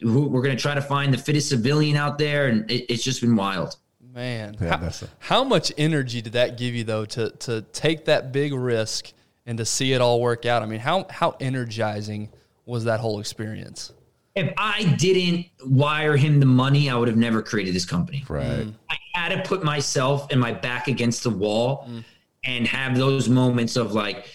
[0.02, 3.22] we're going to try to find the fittest civilian out there, and it, it's just
[3.22, 3.76] been wild.
[4.14, 4.58] Man.
[4.60, 8.06] Yeah, how, that's a- how much energy did that give you though to to take
[8.06, 9.14] that big risk
[9.46, 10.64] and to see it all work out?
[10.64, 12.30] I mean, how how energizing
[12.66, 13.92] was that whole experience?
[14.36, 18.24] If I didn't wire him the money, I would have never created this company.
[18.30, 18.46] Right.
[18.46, 18.74] Mm.
[18.90, 22.06] I had to put myself and my back against the wall mm.
[22.44, 24.28] and have those moments of like,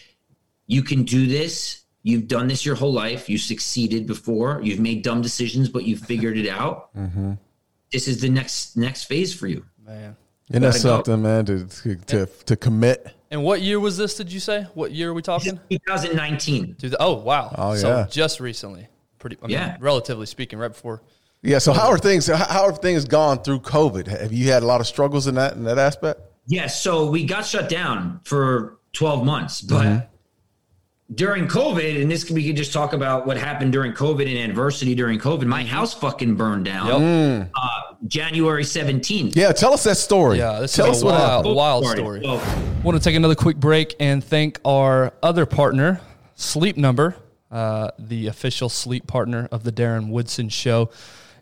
[0.67, 1.85] you can do this.
[2.03, 3.31] You've done this your whole life.
[3.31, 4.61] You succeeded before.
[4.63, 6.91] You've made dumb decisions, but you figured it out.
[6.99, 7.33] Mm-hmm.
[7.95, 9.65] This is the next next phase for you.
[9.87, 10.17] Man.
[10.53, 10.97] And that's go.
[10.97, 13.07] something, man, to, to, to, to commit.
[13.31, 14.17] And what year was this?
[14.17, 14.67] Did you say?
[14.75, 15.61] What year are we talking?
[15.71, 16.77] 2019.
[16.99, 17.55] Oh wow!
[17.57, 18.07] Oh, so yeah.
[18.11, 18.89] just recently,
[19.21, 19.37] pretty.
[19.41, 19.77] I mean, Yeah.
[19.79, 21.03] relatively speaking, right before.
[21.43, 21.59] Yeah.
[21.59, 22.27] So how are things?
[22.27, 24.09] How how have things gone through COVID?
[24.09, 26.21] Have you had a lot of struggles in that in that aspect?
[26.47, 26.83] Yes.
[26.83, 30.07] So we got shut down for 12 months, but mm-hmm.
[31.13, 34.95] During COVID, and this we could just talk about what happened during COVID and adversity
[34.95, 35.47] during COVID.
[35.47, 36.87] My house fucking burned down.
[36.87, 37.51] Yep.
[37.55, 39.37] Uh, January 17th.
[39.37, 39.53] Yeah.
[39.53, 40.39] Tell us that story.
[40.39, 41.57] Yeah, this tell is us a what wild, happened.
[41.57, 42.21] wild story.
[42.23, 42.41] So,
[42.83, 46.01] want to take another quick break and thank our other partner,
[46.37, 47.17] Sleep Number,
[47.51, 50.91] uh, the official sleep partner of the Darren Woodson Show.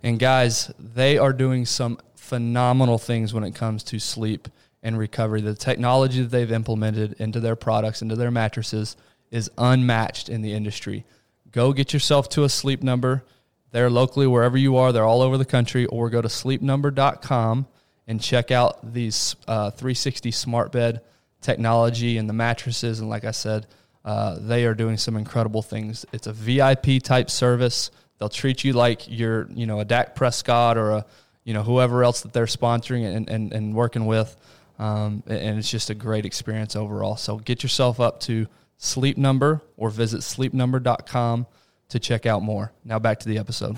[0.02, 4.48] And guys, they are doing some phenomenal things when it comes to sleep
[4.82, 5.40] and recovery.
[5.40, 8.96] The technology that they've implemented into their products, into their mattresses,
[9.32, 11.04] is unmatched in the industry.
[11.50, 13.24] Go get yourself to a Sleep Number.
[13.72, 14.92] They're locally wherever you are.
[14.92, 15.86] They're all over the country.
[15.86, 17.66] Or go to sleepnumber.com
[18.06, 21.00] and check out these uh, 360 smart bed
[21.40, 23.00] technology and the mattresses.
[23.00, 23.66] And like I said,
[24.04, 26.04] uh, they are doing some incredible things.
[26.12, 27.90] It's a VIP type service.
[28.18, 31.06] They'll treat you like you're, you know, a Dak Prescott or a,
[31.44, 34.36] you know, whoever else that they're sponsoring and, and, and working with.
[34.78, 37.16] Um, and it's just a great experience overall.
[37.16, 38.46] So get yourself up to
[38.76, 41.46] Sleep Number or visit sleepnumber.com
[41.88, 42.72] to check out more.
[42.84, 43.76] Now back to the episode.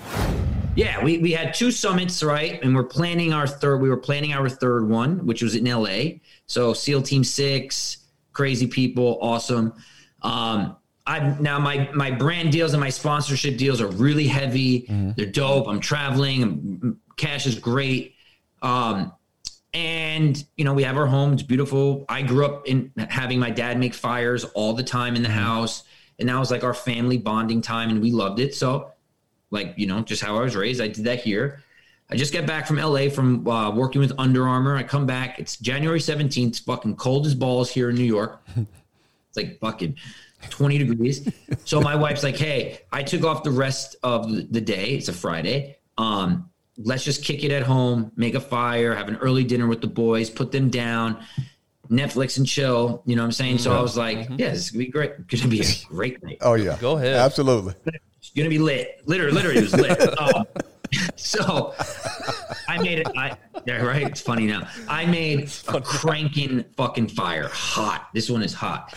[0.76, 2.62] yeah, we, we had two summits, right?
[2.62, 3.78] And we're planning our third.
[3.80, 6.18] We were planning our third one, which was in LA.
[6.46, 7.98] So SEAL Team Six,
[8.32, 9.72] crazy people, awesome.
[10.22, 10.76] Um,
[11.06, 14.86] I now my my brand deals and my sponsorship deals are really heavy.
[15.16, 15.68] They're dope.
[15.68, 16.98] I'm traveling.
[17.16, 18.14] Cash is great.
[18.62, 19.12] Um,
[19.74, 21.32] and you know we have our home.
[21.32, 22.06] It's beautiful.
[22.08, 25.82] I grew up in having my dad make fires all the time in the house,
[26.18, 28.54] and that was like our family bonding time, and we loved it.
[28.54, 28.92] So
[29.50, 30.80] like you know just how I was raised.
[30.80, 31.62] I did that here.
[32.10, 34.76] I just got back from LA from uh, working with Under Armour.
[34.76, 35.38] I come back.
[35.38, 36.48] It's January 17th.
[36.48, 38.40] It's fucking cold as balls here in New York.
[39.36, 39.96] It's like fucking
[40.50, 41.28] 20 degrees.
[41.64, 44.90] So my wife's like, hey, I took off the rest of the the day.
[44.90, 45.78] It's a Friday.
[45.98, 49.80] Um, let's just kick it at home, make a fire, have an early dinner with
[49.80, 51.24] the boys, put them down,
[51.90, 53.02] Netflix and chill.
[53.06, 53.58] You know what I'm saying?
[53.58, 55.26] So I was like, yeah, this is gonna be great.
[55.28, 56.38] Gonna be a great night.
[56.40, 56.76] Oh yeah.
[56.80, 57.14] Go ahead.
[57.16, 57.74] Absolutely.
[58.18, 59.02] It's gonna be lit.
[59.06, 60.18] Literally, literally, it was lit.
[60.18, 60.44] Um,
[61.16, 61.74] so
[62.68, 63.08] I made it.
[63.16, 64.02] I yeah, right.
[64.06, 64.68] It's funny now.
[64.88, 68.08] I made a cranking fucking fire, hot.
[68.14, 68.96] This one is hot.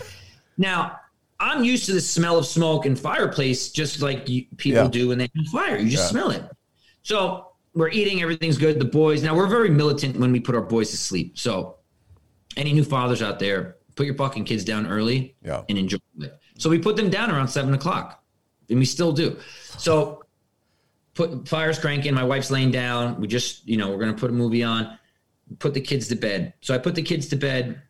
[0.58, 1.00] Now
[1.40, 4.90] I'm used to the smell of smoke and fireplace, just like you, people Yeah.
[4.90, 5.78] do when they have fire.
[5.78, 6.10] You just Yeah.
[6.10, 6.44] smell it.
[7.04, 7.47] So
[7.78, 8.22] we're eating.
[8.22, 8.80] Everything's good.
[8.80, 9.22] The boys.
[9.24, 11.38] Now we're very militant when we put our boys to sleep.
[11.38, 11.78] So
[12.56, 15.64] any new fathers out there, put your fucking kids down early Yeah.
[15.70, 16.40] and enjoy it.
[16.58, 18.24] So we put them down around seven o'clock,
[18.70, 19.38] and we still do.
[19.78, 20.24] So
[21.14, 22.14] put fires cranking.
[22.14, 23.20] My wife's laying down.
[23.22, 24.98] We just, you know, we're gonna put a movie on.
[25.60, 26.54] Put the kids to bed.
[26.62, 27.82] So I put the kids to bed.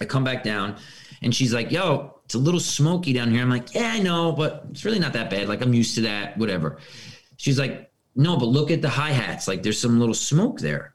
[0.00, 0.76] I come back down,
[1.22, 4.32] and she's like, "Yo, it's a little smoky down here." I'm like, "Yeah, I know,
[4.32, 5.48] but it's really not that bad.
[5.48, 6.36] Like I'm used to that.
[6.38, 6.78] Whatever."
[7.36, 9.46] She's like, "No, but look at the hi hats.
[9.48, 10.94] Like there's some little smoke there."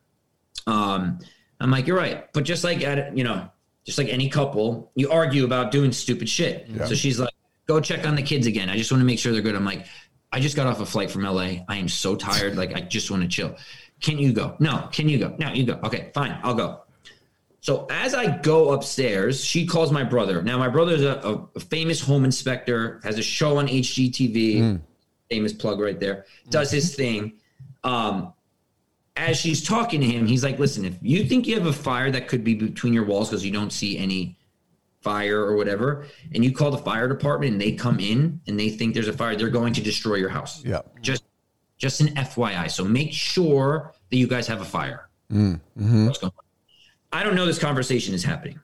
[0.68, 1.20] Um,
[1.60, 3.50] I'm like, "You're right," but just like at you know,
[3.86, 6.68] just like any couple, you argue about doing stupid shit.
[6.88, 7.34] So she's like,
[7.68, 8.70] "Go check on the kids again.
[8.70, 9.86] I just want to make sure they're good." I'm like,
[10.32, 11.64] "I just got off a flight from LA.
[11.68, 12.56] I am so tired.
[12.56, 13.56] Like I just want to chill.
[14.02, 14.56] Can you go?
[14.60, 14.90] No.
[14.92, 15.36] Can you go?
[15.40, 15.80] No, you go.
[15.84, 16.38] Okay, fine.
[16.44, 16.82] I'll go."
[17.62, 20.44] So as I go upstairs, she calls my brother.
[20.44, 24.60] Now my brother is a, a famous home inspector, has a show on HGTV.
[25.30, 27.02] Famous plug right there, does his mm-hmm.
[27.02, 27.34] thing.
[27.84, 28.34] Um,
[29.18, 32.12] as she's talking to him, he's like, "Listen, if you think you have a fire
[32.12, 34.38] that could be between your walls because you don't see any
[35.06, 38.70] fire or whatever, and you call the fire department and they come in and they
[38.70, 40.66] think there's a fire, they're going to destroy your house.
[40.66, 40.82] Yeah.
[41.00, 41.26] Just,
[41.78, 42.72] just an FYI.
[42.72, 45.10] So make sure that you guys have a fire.
[45.32, 46.08] Mm, mm-hmm.
[46.08, 46.44] What's going on?
[47.20, 48.60] I don't know this conversation is happening.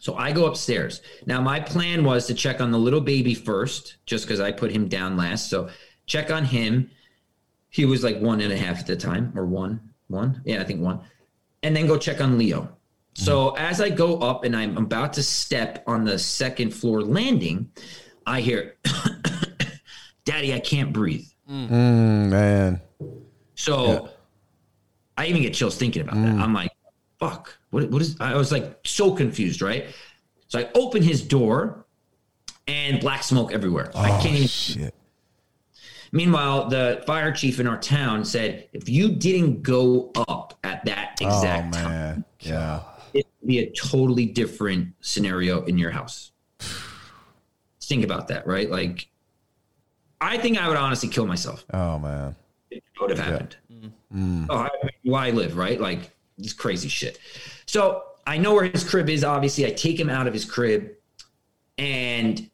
[0.00, 1.02] So I go upstairs.
[1.26, 4.72] Now, my plan was to check on the little baby first, just because I put
[4.72, 5.50] him down last.
[5.50, 5.68] So
[6.06, 6.90] check on him.
[7.68, 9.78] He was like one and a half at the time, or one,
[10.08, 10.40] one.
[10.46, 11.00] Yeah, I think one.
[11.62, 12.74] And then go check on Leo.
[13.12, 13.62] So mm-hmm.
[13.62, 17.70] as I go up and I'm about to step on the second floor landing,
[18.26, 18.76] I hear,
[20.24, 21.26] Daddy, I can't breathe.
[21.48, 21.68] Mm.
[21.68, 22.80] mm, man.
[23.54, 24.08] So Yeah.
[25.18, 26.34] I even get chills thinking about that.
[26.34, 26.40] Mm.
[26.40, 26.72] I'm like,
[27.20, 29.86] fuck, what, what is, I was like so confused, right?
[30.48, 31.84] So I open his door
[32.66, 33.90] and black smoke everywhere.
[33.94, 34.48] I Oh, can't even.
[34.48, 34.94] shit.
[36.12, 41.18] Meanwhile, the fire chief in our town said, if you didn't go up at that
[41.22, 42.24] Oh, exact time.
[42.40, 42.80] Yeah.
[43.14, 46.32] it would be a totally different scenario in your house.
[47.82, 48.68] Think about that, right?
[48.70, 49.08] Like,
[50.20, 51.64] I think I would honestly kill myself.
[51.72, 52.34] Oh, man.
[52.70, 53.56] it would have happened.
[53.72, 53.90] Mm.
[54.14, 54.46] Mm.
[54.50, 54.68] Oh, I,
[55.04, 55.80] why live, right?
[55.80, 56.10] Like
[56.42, 57.18] this crazy shit.
[57.66, 59.24] So I know where his crib is.
[59.24, 60.90] Obviously, I take him out of his crib,
[61.78, 62.50] and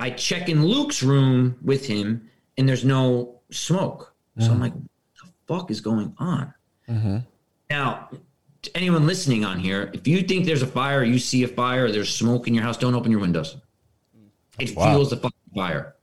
[0.00, 4.14] I check in Luke's room with him, and there's no smoke.
[4.38, 4.62] So I'm mm-hmm.
[4.62, 4.84] like, what
[5.22, 6.52] the fuck is going on?
[6.88, 7.18] Mm-hmm.
[7.70, 8.10] Now,
[8.62, 11.86] to anyone listening on here, if you think there's a fire, you see a fire,
[11.86, 13.56] or there's smoke in your house, don't open your windows.
[14.58, 14.92] It Wow.
[14.92, 15.94] fuels the fucking fire.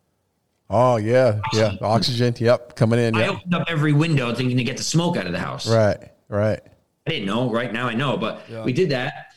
[0.70, 1.40] Oh, yeah.
[1.54, 1.76] Yeah.
[1.82, 2.34] Oxygen.
[2.38, 2.76] Yep.
[2.76, 3.16] Coming in.
[3.16, 3.30] I Yep.
[3.30, 5.68] opened up every window thinking to get the smoke out of the house.
[5.68, 6.12] Right.
[6.30, 6.62] Right.
[7.06, 7.50] I didn't know.
[7.50, 9.34] Right now, I know, but we did that.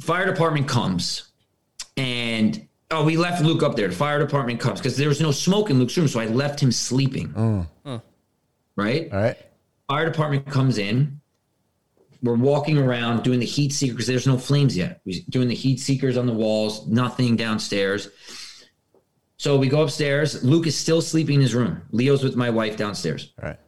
[0.00, 1.30] Fire department comes,
[1.96, 3.88] and oh, we left Luke up there.
[3.88, 6.60] The fire department comes because there was no smoke in Luke's room, so I left
[6.60, 7.32] him sleeping.
[7.84, 8.00] Oh.
[8.76, 9.08] Right.
[9.12, 9.36] All right.
[9.88, 11.20] Fire department comes in.
[12.22, 15.00] We're walking around doing the heat seeker because there's no flames yet.
[15.04, 18.08] We're doing the heat seekers on the walls, nothing downstairs.
[19.36, 20.42] So we go upstairs.
[20.42, 21.82] Luke is still sleeping in his room.
[21.90, 23.32] Leo's with my wife downstairs.
[23.42, 23.58] All right.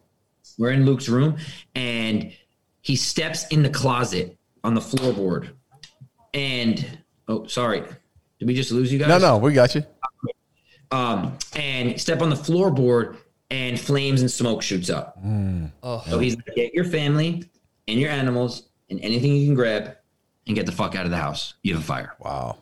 [0.59, 1.37] We're in Luke's room,
[1.75, 2.33] and
[2.87, 5.49] he steps in the closet on the floorboard.
[6.33, 6.87] And
[7.27, 7.83] oh, sorry,
[8.39, 9.09] did we just lose you guys?
[9.09, 9.39] No, no.
[9.39, 9.85] We got you.
[10.93, 13.17] Um, and step on the floorboard,
[13.51, 15.19] and flames and smoke shoots up.
[15.83, 17.43] Oh, So he's like, get your family
[17.89, 19.97] and your animals and anything you can grab,
[20.47, 21.55] and get the fuck out of the house.
[21.65, 22.15] You have a fire.
[22.21, 22.59] Wow.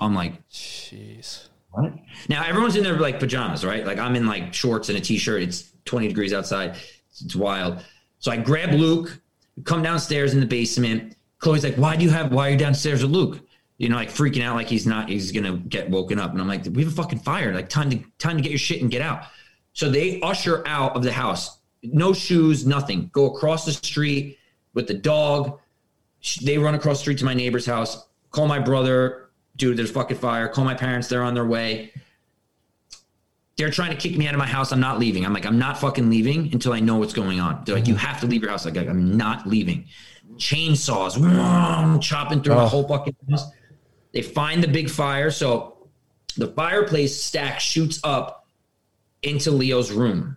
[0.00, 1.48] I'm like, jeez.
[1.70, 1.94] what?
[2.28, 3.86] Now everyone's in their like pajamas, right?
[3.86, 5.40] Like I'm in like shorts and a t-shirt.
[5.40, 6.76] It's 20 degrees outside.
[7.08, 7.82] It's, it's wild.
[8.18, 9.18] So I grab Luke,
[9.64, 11.16] come downstairs in the basement.
[11.38, 12.32] Chloe's like, "Why do you have?
[12.32, 13.40] Why are you downstairs with Luke?"
[13.78, 15.08] You know, like freaking out, like he's not.
[15.08, 16.32] He's gonna get woken up.
[16.32, 17.54] And I'm like, "We have a fucking fire.
[17.54, 19.24] Like time to time to get your shit and get out."
[19.72, 21.58] So they usher out of the house.
[21.82, 23.10] No shoes, nothing.
[23.12, 24.38] Go across the street
[24.74, 25.58] with the dog.
[26.42, 28.06] They run across the street to my neighbor's house.
[28.30, 29.28] Call my brother.
[29.56, 30.48] Dude, there's fucking fire.
[30.48, 31.08] Call my parents.
[31.08, 31.92] They're on their way.
[33.56, 34.70] They're trying to kick me out of my house.
[34.70, 35.24] I'm not leaving.
[35.24, 37.62] I'm like, I'm not fucking leaving until I know what's going on.
[37.64, 38.66] They're like, you have to leave your house.
[38.66, 39.86] Like, I'm not leaving.
[40.36, 41.14] Chainsaws,
[42.02, 42.66] chopping through my Oh.
[42.66, 43.46] whole fucking house.
[44.12, 45.30] They find the big fire.
[45.30, 45.88] So
[46.36, 48.46] the fireplace stack shoots up
[49.22, 50.36] into Leo's room.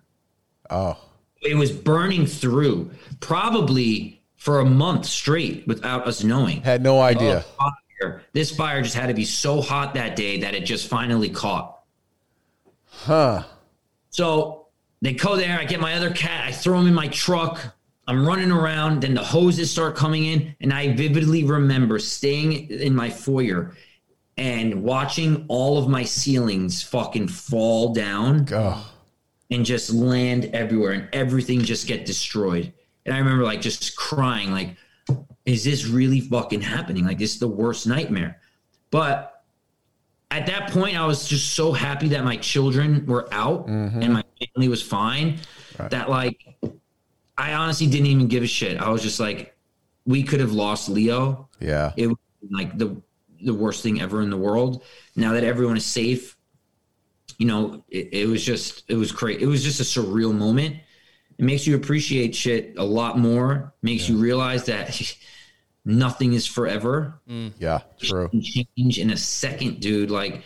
[0.69, 0.97] Oh.
[1.41, 6.61] It was burning through probably for a month straight without us knowing.
[6.61, 7.43] Had no idea.
[8.01, 8.21] Fire.
[8.31, 11.78] This fire just had to be so hot that day that it just finally caught.
[13.03, 13.43] Huh.
[14.09, 14.67] So
[15.01, 15.57] they go there.
[15.59, 16.45] I get my other cat.
[16.45, 17.75] I throw him in my truck.
[18.07, 19.01] I'm running around.
[19.01, 20.55] Then the hoses start coming in.
[20.61, 23.75] And I vividly remember staying in my foyer
[24.37, 28.89] and watching all of my ceilings fucking fall down Oh.
[29.51, 32.71] and just land everywhere and everything just get destroyed.
[33.05, 34.75] And I remember like just crying, like,
[35.45, 37.05] is this really fucking happening?
[37.05, 38.39] Like, this is the worst nightmare.
[38.91, 39.38] But
[40.31, 44.01] at that point, I was just so happy that my children were out mm-hmm.
[44.01, 45.39] and my family was fine
[45.77, 46.55] that, like,
[47.37, 48.77] I honestly didn't even give a shit.
[48.77, 49.55] I was just like,
[50.05, 51.49] we could have lost Leo.
[51.59, 51.93] Yeah.
[51.95, 52.17] It was
[52.51, 53.01] like the
[53.41, 54.83] the worst thing ever in the world.
[55.15, 56.35] Now that everyone is safe,
[57.37, 59.41] you know, it, it was just it was great.
[59.41, 60.77] It was just a surreal moment.
[61.37, 63.73] It makes you appreciate shit a lot more.
[63.81, 64.89] Makes you realize that
[65.85, 67.19] nothing is forever.
[67.29, 67.53] Mm.
[67.59, 67.79] Yeah.
[67.99, 68.29] True.
[68.29, 70.11] Can change in a second, dude.
[70.11, 70.43] Like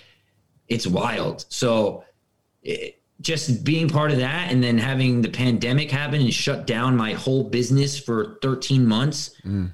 [0.67, 1.45] it's wild.
[1.49, 2.03] So
[2.61, 6.95] it, just being part of that and then having the pandemic happen and shut down
[6.95, 9.71] my whole business for 13 months mm.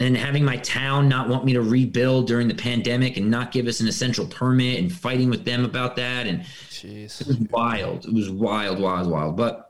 [0.00, 3.66] and having my town not want me to rebuild during the pandemic and not give
[3.66, 6.40] us an essential permit and fighting with them about that and
[6.70, 7.20] Jeez.
[7.20, 9.67] it was wild it was wild wild wild but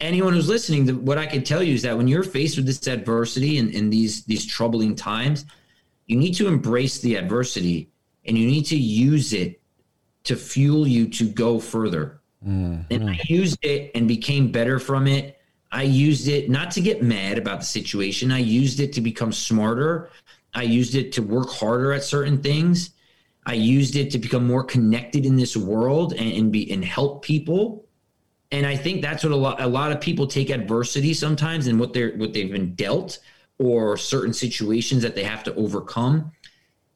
[0.00, 2.66] anyone who's listening the, what i can tell you is that when you're faced with
[2.66, 5.44] this adversity and, and these these troubling times
[6.06, 7.90] you need to embrace the adversity
[8.26, 9.60] and you need to use it
[10.24, 12.20] to fuel you to go further
[12.90, 13.32] and i mm-hmm.
[13.32, 15.40] used it and became better from it
[15.74, 18.30] I used it not to get mad about the situation.
[18.30, 20.08] I used it to become smarter.
[20.54, 22.90] I used it to work harder at certain things.
[23.44, 27.24] I used it to become more connected in this world and, and be and help
[27.24, 27.83] people.
[28.54, 31.78] And I think that's what a lot a lot of people take adversity sometimes and
[31.80, 33.18] what they're what they've been dealt
[33.58, 36.30] or certain situations that they have to overcome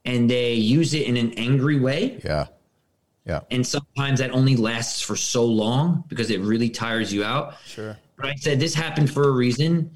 [0.04, 2.46] and they use it in an angry way Yeah.
[3.26, 3.40] Yeah.
[3.50, 7.96] and sometimes that only lasts for so long because it really tires you out Sure.
[8.16, 9.90] but I said this happened for a reason.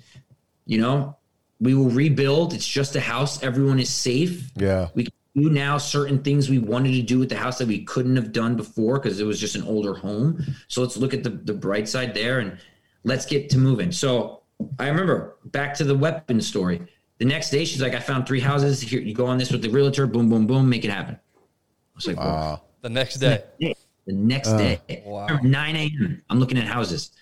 [0.67, 1.17] You know,
[1.61, 2.55] we will rebuild.
[2.55, 3.43] It's just a house.
[3.43, 4.51] Everyone is safe.
[4.57, 4.89] Yeah.
[4.95, 7.85] We can do now certain things we wanted to do with the house that we
[7.85, 10.43] couldn't have done before because it was just an older home.
[10.69, 12.59] So let's look at the, the bright side there and
[13.05, 13.93] let's get to moving.
[13.93, 14.43] So
[14.79, 16.83] I remember back to the weapon story.
[17.19, 18.81] The next day, she's like, I found three houses.
[18.81, 21.15] Here, you go on this with the realtor, boom, boom, boom, make it happen.
[21.15, 23.45] I was like, well, Uh, The next day.
[23.61, 23.75] the
[24.13, 25.39] next day, wow.
[25.43, 27.13] 9 a.m., I'm looking at houses.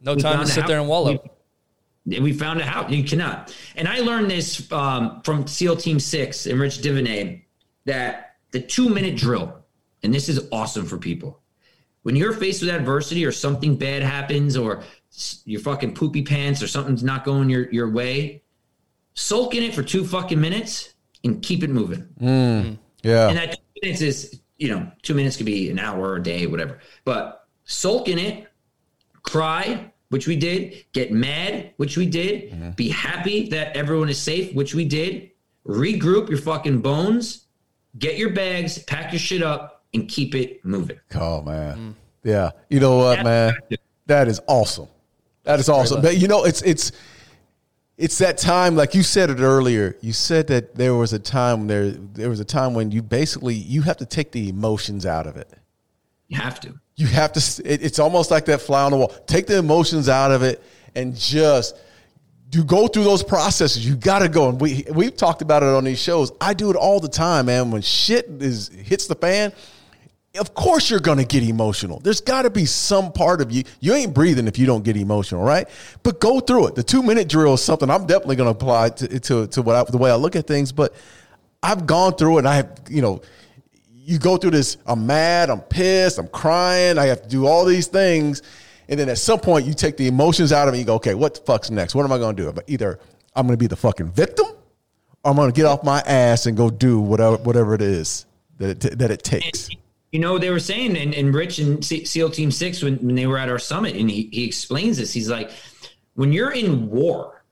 [0.00, 1.22] No We time to found a sit there and wallow.
[2.06, 2.90] We, we found a house.
[2.90, 3.54] You cannot.
[3.76, 7.42] And I learned this um, from SEAL Team Six and Rich Diviney
[7.84, 9.64] that the two minute drill,
[10.02, 11.40] and this is awesome for people.
[12.02, 16.62] When you're faced with adversity or something bad happens or s- your fucking poopy pants
[16.62, 18.44] or something's not going your, your way,
[19.14, 20.94] sulk in it for two fucking minutes
[21.24, 22.06] and keep it moving.
[23.02, 23.28] yeah.
[23.28, 26.46] And that two minutes is, you know, two minutes could be an hour, a day,
[26.46, 26.78] whatever.
[27.04, 28.46] But sulk in it,
[29.22, 32.70] cry, which we did, get mad, which we did, mm-hmm.
[32.70, 35.30] be happy that everyone is safe, which we did,
[35.66, 37.46] regroup your fucking bones,
[37.98, 40.98] get your bags, pack your shit up, and keep it moving.
[41.14, 41.76] Oh man.
[41.76, 41.94] Mm.
[42.22, 42.50] Yeah.
[42.68, 43.54] You know what, man?
[44.06, 44.88] That is awesome.
[45.44, 46.02] That is awesome.
[46.02, 46.92] But you know, it's it's
[47.96, 49.96] it's that time, like you said it earlier.
[50.00, 53.02] You said that there was a time when there there was a time when you
[53.02, 55.52] basically you have to take the emotions out of it.
[56.28, 56.74] You have to.
[56.96, 57.62] You have to.
[57.64, 59.14] It, it's almost like that fly on the wall.
[59.26, 60.62] Take the emotions out of it
[60.94, 61.76] and just
[62.52, 63.86] you go through those processes.
[63.86, 66.32] You got to go, and we we've talked about it on these shows.
[66.40, 67.70] I do it all the time, man.
[67.70, 69.52] When shit is hits the fan,
[70.38, 72.00] of course you're gonna get emotional.
[72.00, 73.64] There's got to be some part of you.
[73.80, 75.68] You ain't breathing if you don't get emotional, right?
[76.02, 76.74] But go through it.
[76.76, 79.84] The two minute drill is something I'm definitely gonna apply to to, to what I,
[79.90, 80.72] the way I look at things.
[80.72, 80.94] But
[81.62, 83.20] I've gone through it, and I have you know
[84.06, 87.64] you go through this i'm mad i'm pissed i'm crying i have to do all
[87.64, 88.42] these things.
[88.88, 90.94] And then at some point you take the emotions out of it and you go
[90.94, 91.94] okay what the fuck's next?
[91.94, 93.00] What am i going to do But either
[93.34, 96.46] i'm going to be the fucking victim or i'm going to get off my ass
[96.46, 98.26] and go do whatever whatever it is
[98.58, 99.68] that it, that it takes.
[100.12, 103.26] You know, they were saying, and, and Rich and SEAL Team Six, when, when they
[103.26, 105.50] were at our summit, and he, he explains this, he's like,
[106.14, 107.44] when you're in war,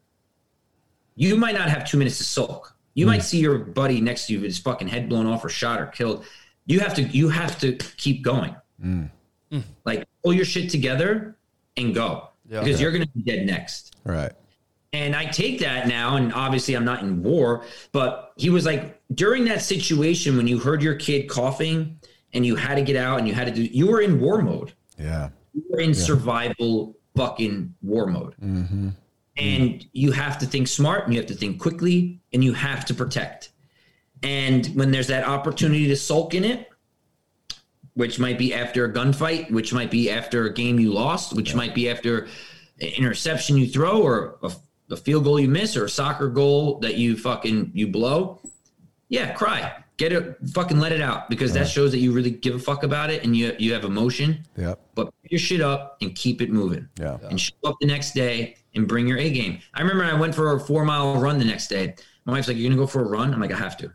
[1.16, 2.74] you might not have two minutes to sulk.
[2.94, 3.22] You might hmm.
[3.22, 5.86] see your buddy next to you with his fucking head blown off or shot or
[5.86, 6.24] killed.
[6.66, 8.54] You have to you have to keep going.
[8.82, 9.10] Mm.
[9.52, 9.62] Mm.
[9.84, 11.36] Like pull your shit together
[11.76, 12.28] and go.
[12.48, 12.62] Yeah.
[12.62, 13.96] because you're gonna be dead next.
[14.04, 14.32] right
[14.92, 19.00] And I take that now, and obviously I'm not in war, but he was like,
[19.14, 21.98] during that situation when you heard your kid coughing
[22.34, 24.42] and you had to get out and you had to do, you were in war
[24.42, 24.72] mode.
[24.98, 28.34] yeah You were in survival fucking war mode.
[28.42, 28.90] Mm-hmm.
[29.36, 32.84] And you have to think smart and you have to think quickly and you have
[32.84, 33.50] to protect.
[34.24, 36.70] And when there's that opportunity to sulk in it,
[37.92, 41.54] which might be after a gunfight, which might be after a game you lost, which
[41.54, 42.24] might be after
[42.80, 44.50] an interception you throw or a,
[44.90, 48.40] a field goal you miss or a soccer goal that you fucking you blow.
[49.08, 49.84] Yeah, cry.
[49.96, 52.82] Get it fucking let it out because that shows that you really give a fuck
[52.82, 54.44] about it and you you have emotion.
[54.56, 54.80] Yep.
[54.96, 56.88] But pick your shit up and keep it moving.
[56.98, 57.18] Yeah.
[57.30, 59.60] And show up the next day and bring your A game.
[59.72, 61.94] I remember I went for a four mile run the next day.
[62.24, 63.32] My wife's like, You're gonna go for a run?
[63.32, 63.92] I'm like, I have to.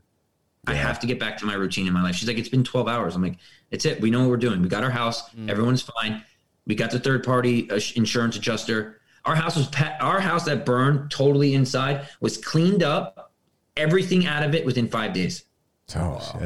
[0.68, 2.16] I have to get back to my routine in my life.
[2.16, 3.16] She's like, It's been 12 hours.
[3.16, 3.38] I'm like,
[3.72, 4.02] It's it.
[4.02, 4.62] We know what we're doing.
[4.62, 5.24] We got our house.
[5.48, 6.24] Everyone's fine.
[6.68, 9.02] We got the third party uh, insurance adjuster.
[9.26, 13.34] Our house was pa- our house that burned totally inside was cleaned up,
[13.76, 15.46] everything out of it within five days
[15.90, 16.42] oh shit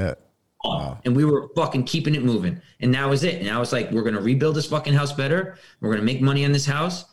[1.03, 2.61] and we were fucking keeping it moving.
[2.79, 3.41] And that was it.
[3.41, 5.57] And I was like, we're gonna rebuild this fucking house better.
[5.81, 7.05] We're gonna make money on this house,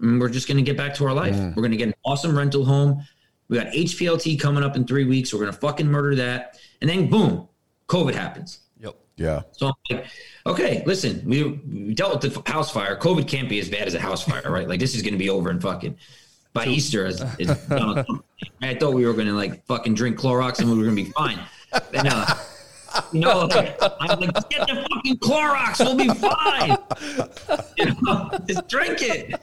[0.00, 1.36] and we're just gonna get back to our life.
[1.54, 3.02] We're gonna get an awesome rental home.
[3.48, 5.32] We got HPLT coming up in three weeks.
[5.32, 6.58] We're gonna fucking murder that.
[6.80, 7.48] And then boom,
[7.88, 8.60] COVID happens.
[8.80, 8.96] Yep.
[9.16, 10.06] yeah So I'm like,
[10.46, 12.96] okay, listen, we, we dealt with the house fire.
[12.96, 14.68] COVID can't be as bad as a house fire, right?
[14.68, 15.96] Like this is gonna be over and fucking.
[16.52, 17.04] by Easter.
[17.04, 17.50] As, as
[18.62, 21.04] I thought we were going to like fucking drink Clorox and we were going to
[21.04, 21.38] be fine.
[21.92, 22.26] And, uh,
[23.12, 26.76] you know, like, I'm like, just get the fucking Clorox, we'll be fine.
[27.76, 29.34] You know, just drink it.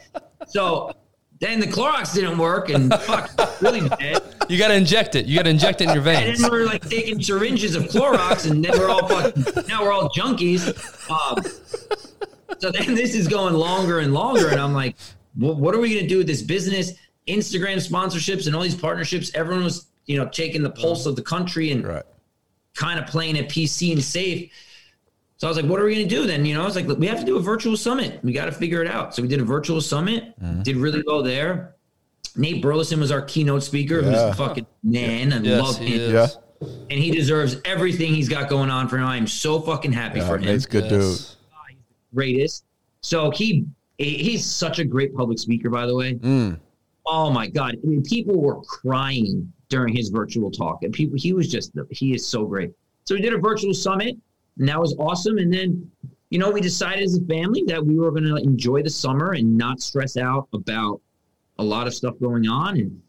[0.48, 0.94] So
[1.42, 3.30] then the Clorox didn't work, and fuck,
[3.62, 4.22] really bad.
[4.48, 5.26] You got to inject it.
[5.26, 6.38] You got to inject it in your veins.
[6.40, 9.68] And then we're like taking syringes of Clorox, and then we're all fucking.
[9.68, 10.68] Now we're all junkies.
[11.10, 11.44] Um,
[12.60, 14.96] so then this is going longer and longer, and I'm like,
[15.38, 16.94] well, what are we going to do with this business?
[17.28, 19.32] Instagram sponsorships and all these partnerships.
[19.36, 22.04] Everyone was, you know, taking the pulse of the country and Right.
[22.76, 24.52] kind of playing it PC and safe.
[25.42, 26.46] So I was like, what are we going to do then?
[26.46, 28.24] You know, I was like, we have to do a virtual summit.
[28.24, 29.16] We got to figure it out.
[29.16, 31.74] So we did a virtual summit, did really well there.
[32.36, 34.06] Nate Burleson was our keynote speaker, Yeah.
[34.06, 35.34] who's a fucking man.
[35.34, 36.14] I Yes, love him.
[36.14, 36.28] Yeah.
[36.92, 39.08] And he deserves everything he's got going on for him.
[39.08, 40.44] I am so fucking happy Yeah, for him.
[40.44, 41.02] Nate's good dude.
[41.02, 41.38] Yes.
[42.14, 42.66] Greatest.
[43.02, 43.66] So he
[43.98, 46.14] he's such a great public speaker, by the way.
[46.14, 46.60] Mm.
[47.08, 51.34] Oh my god, I mean, people were crying during his virtual talk, and people he
[51.34, 52.70] was just he is so great.
[53.06, 54.18] So we did a virtual summit,
[54.58, 55.38] and that was awesome.
[55.38, 55.92] And then,
[56.30, 59.34] you know, we decided as a family that we were going to enjoy the summer
[59.34, 61.02] and not stress out about
[61.60, 63.02] a lot of stuff going on, and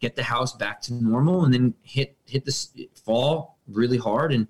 [0.00, 2.72] get the house back to normal, and then hit hit this
[3.04, 4.46] fall really hard, and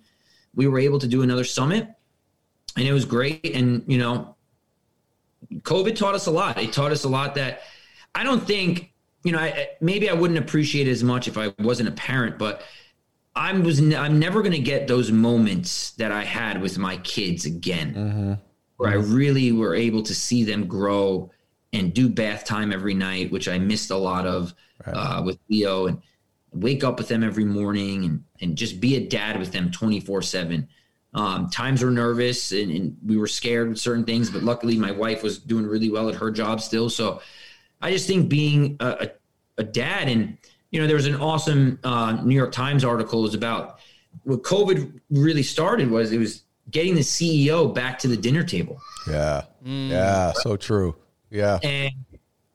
[0.55, 1.89] we were able to do another summit,
[2.76, 3.55] and it was great.
[3.55, 4.34] And you know,
[5.53, 6.61] COVID taught us a lot.
[6.61, 7.61] It taught us a lot that
[8.14, 11.53] I don't think, you know, I, maybe I wouldn't appreciate it as much if I
[11.59, 12.62] wasn't a parent, but
[13.37, 16.97] I was n- I'm never going to get those moments that I had with my
[16.99, 18.32] kids again, Mm-hmm.
[18.78, 21.30] where I really were able to see them grow
[21.72, 24.55] and do bath time every night, which I missed a lot of
[24.87, 24.95] Right.
[24.95, 26.03] uh, with Leo, and
[26.53, 30.20] wake up with them every morning and and just be a dad with them 24
[30.22, 30.68] seven.
[31.14, 34.93] Um, times were nervous and, and we were scared with certain things, but luckily my
[34.93, 36.91] wife was doing really well at her job still.
[36.91, 37.22] So
[37.80, 39.11] I just think being a, a,
[39.59, 40.37] a dad and
[40.70, 43.78] you know there was an awesome uh, New York Times article was about
[44.24, 48.80] what COVID really started was it was getting the CEO back to the dinner table
[49.08, 49.42] Yeah.
[49.64, 49.90] Mm.
[49.90, 50.32] Yeah.
[50.32, 50.96] So true.
[51.30, 51.58] Yeah.
[51.62, 51.92] and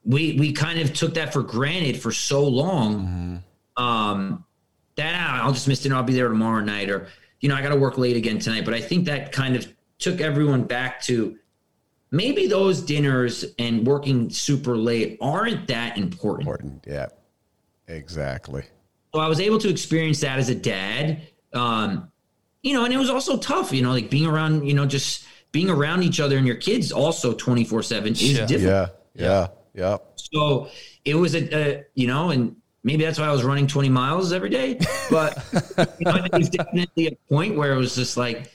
[0.04, 3.44] we we kind of took that for granted for so long
[3.78, 4.44] um
[4.96, 7.08] that "Ah, i'll just miss dinner i'll be there tomorrow night or
[7.40, 10.20] you know i gotta work late again tonight but i think that kind of took
[10.20, 11.38] everyone back to
[12.10, 16.84] maybe those dinners and working super late aren't that important Important.
[16.88, 17.08] Yeah.
[17.96, 18.64] Exactly.
[19.14, 21.22] so I was able to experience that as a dad.
[21.54, 22.10] Um,
[22.64, 25.26] you know, and it was also tough, you know, like being around, you know, just
[25.52, 28.46] being around each other and your kids also 24 seven is Yeah.
[28.46, 28.90] difficult.
[29.16, 29.26] Yeah.
[29.26, 29.48] Yeah.
[29.74, 29.98] Yeah.
[30.16, 30.70] So
[31.04, 34.32] it was a, a, you know, and maybe that's why I was running 20 miles
[34.32, 34.80] every day,
[35.10, 35.38] but
[36.00, 38.52] you know, it was definitely a point where it was just like,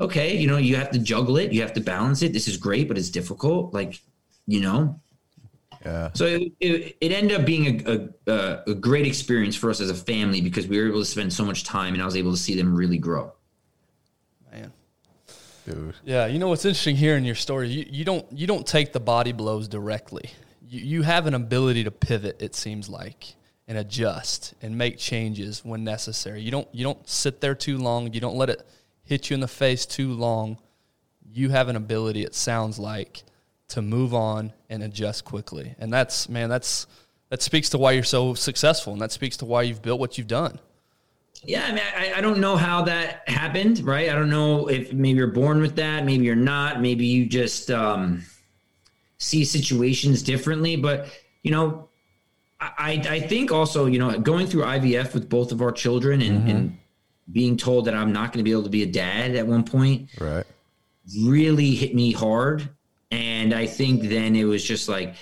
[0.00, 1.52] okay, you know, you have to juggle it.
[1.52, 2.32] You have to balance it.
[2.32, 3.72] This is great, but it's difficult.
[3.72, 4.00] Like,
[4.46, 5.00] you know,
[5.84, 6.10] Yeah.
[6.14, 9.90] so it, it, it ended up being a, a, a great experience for us as
[9.90, 12.30] a family because we were able to spend so much time and I was able
[12.30, 13.32] to see them really grow.
[14.50, 14.72] Man.
[15.66, 15.94] Dude.
[16.04, 18.92] Yeah, you know what's interesting here in your story, you, you don't you don't take
[18.92, 20.30] the body blows directly.
[20.66, 23.34] You you have an ability to pivot, it seems like,
[23.68, 26.40] and adjust and make changes when necessary.
[26.40, 28.66] You don't you don't sit there too long, you don't let it
[29.04, 30.58] hit you in the face too long.
[31.30, 33.24] You have an ability, it sounds like,
[33.74, 35.74] to move on and adjust quickly.
[35.78, 36.86] And that's man, that's
[37.30, 40.16] that speaks to why you're so successful and that speaks to why you've built what
[40.16, 40.60] you've done.
[41.42, 44.08] Yeah, I mean, I, I don't know how that happened, right?
[44.08, 47.70] I don't know if maybe you're born with that, maybe you're not, maybe you just
[47.70, 48.24] um,
[49.18, 50.76] see situations differently.
[50.76, 51.08] But
[51.42, 51.88] you know,
[52.60, 56.48] I I think also you know going through IVF with both of our children and,
[56.48, 56.78] and
[57.32, 59.64] being told that I'm not going to be able to be a dad at one
[59.64, 60.44] point Right.
[61.22, 62.68] really hit me hard
[63.14, 65.14] and i think then it was just like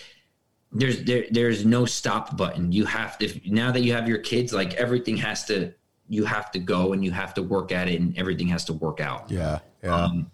[0.72, 4.52] there's there, there's no stop button you have to now that you have your kids
[4.52, 5.72] like everything has to
[6.08, 8.72] you have to go and you have to work at it and everything has to
[8.72, 9.58] work out Yeah.
[9.84, 9.94] Yeah.
[10.04, 10.30] um,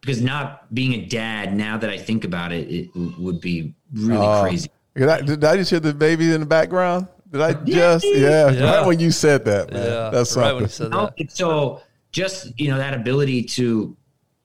[0.00, 4.26] because not being a dad now that i think about it it would be really
[4.26, 4.42] Oh.
[4.42, 7.06] crazy Did I, did I just hear the baby in the background?
[7.32, 8.04] Did I just?
[8.04, 8.50] Yeah.
[8.50, 8.78] Yeah.
[8.78, 9.84] Right when you said that, man.
[9.86, 10.54] Yeah, That's right something.
[10.56, 11.30] when you said that.
[11.30, 13.96] so just you know that ability to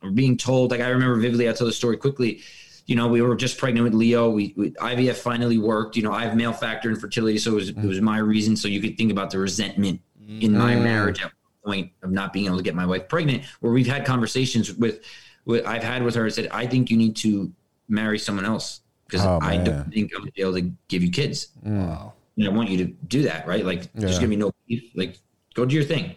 [0.06, 2.42] or being told like i remember vividly i'll tell the story quickly
[2.86, 6.12] you know we were just pregnant with leo we, we ivf finally worked you know
[6.14, 8.98] i have male factor infertility so it was, it was my reason so you could
[8.98, 10.84] think about the resentment in my Mm.
[10.84, 11.32] marriage at
[11.64, 15.04] point of not being able to get my wife pregnant where we've had conversations with,
[15.46, 17.52] with i've had with her said i think you need to
[17.90, 19.66] marry someone else because Oh, i man.
[19.66, 22.14] don't think i'm gonna be able to give you kids Wow.
[22.38, 23.66] and I want you to do that, right?
[23.66, 23.90] Like, Yeah.
[24.02, 24.92] there's gonna be no beef.
[24.94, 25.18] Like,
[25.54, 26.16] go do your thing.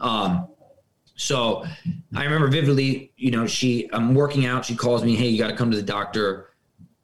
[0.00, 0.48] Um,
[1.20, 1.66] so
[2.16, 4.64] I remember vividly, you know, she, I'm working out.
[4.64, 6.48] She calls me, hey, you got to come to the doctor.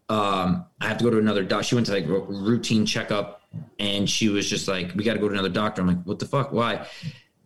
[0.09, 1.64] Um, I have to go to another doctor.
[1.64, 3.43] She went to like a routine checkup
[3.79, 5.83] and she was just like, we got to go to another doctor.
[5.83, 6.51] I'm like, what the fuck?
[6.51, 6.87] Why?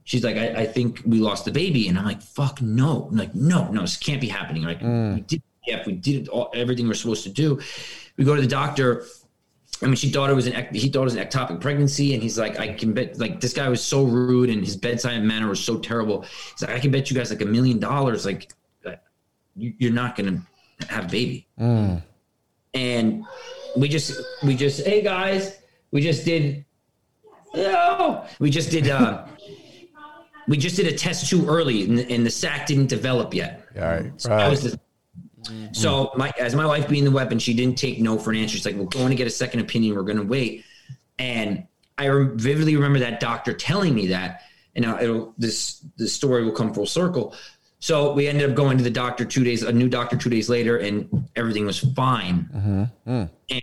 [0.04, 1.88] She's like, I, I think we lost the baby.
[1.88, 3.08] And I'm like, fuck no.
[3.10, 4.62] I'm like, no, no, this can't be happening.
[4.62, 4.80] Like,
[5.16, 7.60] we did, yeah, we did all, everything we're supposed to do.
[8.16, 9.04] We go to the doctor.
[9.82, 12.22] I mean, she thought it was an he thought it was an ectopic pregnancy, and
[12.22, 15.48] he's like, I can bet like this guy was so rude, and his bedside manner
[15.48, 16.22] was so terrible.
[16.52, 18.52] He's like, I can bet you guys like a million dollars, like
[19.56, 20.42] you- you're not gonna
[20.88, 21.46] have a baby.
[22.74, 23.24] And
[23.76, 25.58] we just we just hey guys,
[25.92, 26.64] we just did
[27.54, 29.24] no, we just did uh
[30.46, 33.66] we just did a test too early, and, and the sac didn't develop yet.
[33.76, 34.12] All right.
[34.20, 34.80] So that was Right.
[35.72, 38.56] So my as my wife being the weapon, she didn't take no for an answer.
[38.56, 39.96] She's like, "We're going to get a second opinion.
[39.96, 40.64] We're going to wait."
[41.18, 41.66] And
[41.98, 44.42] I rem- vividly remember that doctor telling me that.
[44.74, 47.34] And now it'll this this story will come full circle.
[47.80, 50.48] So we ended up going to the doctor two days, a new doctor two days
[50.48, 52.48] later, and everything was fine.
[52.54, 53.10] Mm-hmm.
[53.10, 53.30] Mm.
[53.50, 53.62] And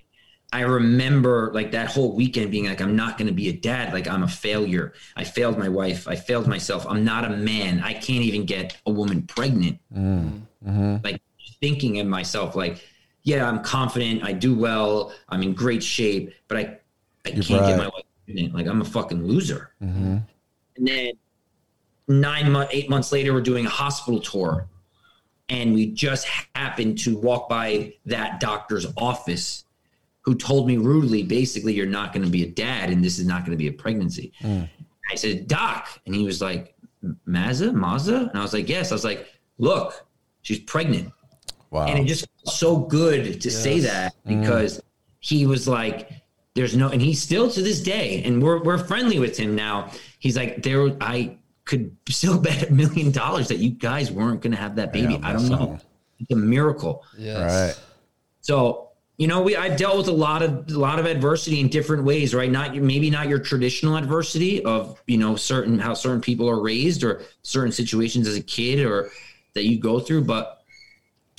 [0.52, 3.94] I remember like that whole weekend being like, I'm not going to be a dad.
[3.94, 4.94] Like I'm a failure.
[5.16, 6.08] I failed my wife.
[6.08, 6.86] I failed myself.
[6.88, 7.80] I'm not a man.
[7.82, 9.80] I can't even get a woman pregnant.
[9.96, 10.42] Mm.
[10.66, 10.96] Mm-hmm.
[11.04, 11.22] Like
[11.62, 12.84] thinking in myself, like,
[13.24, 14.24] yeah, I'm confident.
[14.24, 15.14] I do well.
[15.30, 16.80] I'm in great shape, but I,
[17.26, 17.68] I can't right.
[17.68, 18.54] get my wife pregnant.
[18.54, 19.72] Like I'm a fucking loser.
[19.84, 20.18] Mm-hmm.
[20.78, 21.12] And then
[22.08, 24.68] nine months, eight months later, we're doing a hospital tour.
[25.50, 29.66] And we just happened to walk by that doctor's office
[30.22, 33.26] who told me rudely, basically, you're not going to be a dad and this is
[33.26, 34.34] not going to be a pregnancy.
[34.42, 34.70] Mm.
[35.10, 35.88] I said, Doc.
[36.06, 36.76] And he was like,
[37.26, 38.30] Mazza, Mazza?
[38.30, 38.92] And I was like, yes.
[38.92, 39.26] I was like,
[39.58, 40.06] look,
[40.42, 41.14] she's pregnant.
[41.70, 41.88] Wow.
[41.88, 44.82] And it just felt so good to say that because
[45.20, 46.12] he was like,
[46.56, 49.92] there's no, and he's still to this day, and we're, we're friendly with him now.
[50.20, 54.54] He's like, there, I could still bet a million dollars that you guys weren't going
[54.54, 55.14] to have that baby.
[55.14, 55.80] Yeah, I don't know.
[56.20, 57.04] It's a miracle.
[57.18, 57.76] Yes.
[57.78, 57.86] Right.
[58.42, 61.70] So, you know, we I've dealt with a lot of a lot of adversity in
[61.70, 62.50] different ways, right?
[62.52, 67.04] Not maybe not your traditional adversity of, you know, certain how certain people are raised
[67.04, 69.12] or certain situations as a kid or
[69.54, 70.57] that you go through, but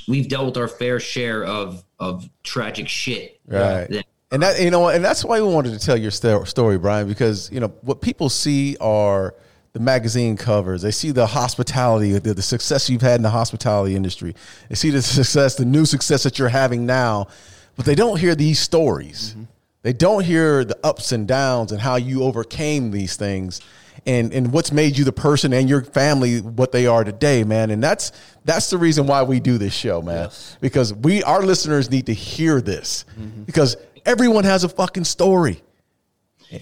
[0.08, 3.40] we've dealt with our fair share of of tragic shit.
[3.46, 3.88] Right.
[3.88, 6.76] That- And that you know, and that's why we wanted to tell your sto- story,
[6.78, 9.34] Brian, because you know what people see are
[9.72, 10.82] the magazine covers.
[10.82, 14.34] They see the hospitality, the, the success you've had in the hospitality industry.
[14.68, 17.28] They see the success, the new success that you're having now,
[17.76, 19.30] but they don't hear these stories.
[19.30, 19.44] Mm-hmm.
[19.82, 23.60] They don't hear the ups and downs and how you overcame these things.
[24.06, 27.70] And, and what's made you the person and your family what they are today, man.
[27.70, 28.12] And that's
[28.44, 30.24] that's the reason why we do this show, man.
[30.24, 30.56] Yes.
[30.60, 33.04] Because we our listeners need to hear this.
[33.18, 33.42] Mm-hmm.
[33.42, 33.76] Because
[34.06, 35.62] everyone has a fucking story.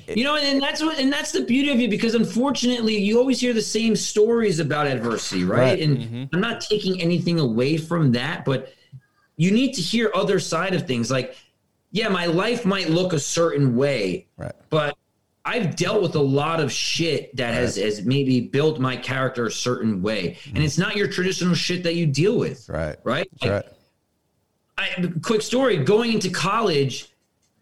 [0.08, 3.40] You know, and that's what, and that's the beauty of it because unfortunately, you always
[3.40, 5.58] hear the same stories about adversity, right?
[5.58, 5.80] Right.
[5.80, 6.24] And mm-hmm.
[6.32, 8.72] I'm not taking anything away from that, but
[9.36, 11.08] you need to hear other side of things.
[11.10, 11.36] Like,
[11.92, 14.52] yeah, my life might look a certain way, Right.
[14.70, 14.96] but
[15.46, 19.50] I've dealt with a lot of shit that has has maybe built my character a
[19.50, 22.96] certain way, and it's not your traditional shit that you deal with, Right.
[23.04, 23.28] Right?
[23.40, 23.72] That's right.
[24.78, 27.14] I, quick story going into college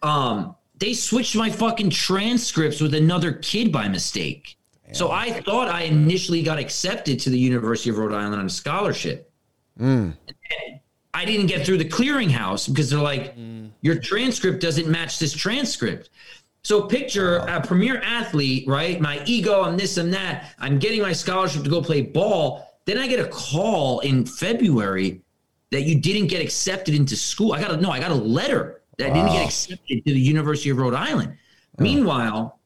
[0.02, 4.56] um they switched my fucking transcripts with another kid by mistake.
[4.92, 8.50] So i thought i initially got accepted to the university of rhode island on a
[8.50, 9.30] scholarship.
[9.78, 10.80] And
[11.12, 13.34] i didn't get through the clearinghouse because they're like
[13.82, 16.10] your transcript doesn't match this transcript
[16.64, 21.12] so picture a premier athlete right my ego i'm this and that i'm getting my
[21.12, 25.22] scholarship to go play ball then i get a call in february
[25.74, 27.52] that you didn't get accepted into school.
[27.52, 30.20] I got a no, I got a letter that I didn't get accepted to the
[30.20, 31.36] University of Rhode Island.
[31.78, 32.60] Meanwhile,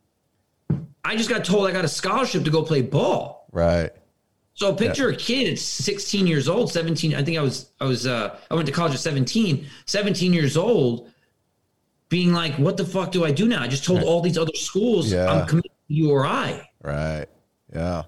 [1.03, 3.47] I just got told I got a scholarship to go play ball.
[3.51, 3.91] Right.
[4.53, 7.15] So picture a kid at 16 years old, 17.
[7.15, 10.59] I think I was I was uh I went to college at 17, 17 years
[10.59, 11.11] old,
[12.09, 13.63] being like, what the fuck do I do now?
[13.63, 15.31] I just told all these other schools Yeah.
[15.31, 16.63] I'm committed to URI.
[16.83, 17.27] Right.
[17.73, 18.05] Yeah.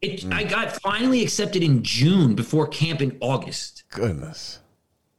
[0.00, 0.32] It, hmm.
[0.32, 3.84] I got finally accepted in June before camp in August.
[3.90, 4.60] Goodness.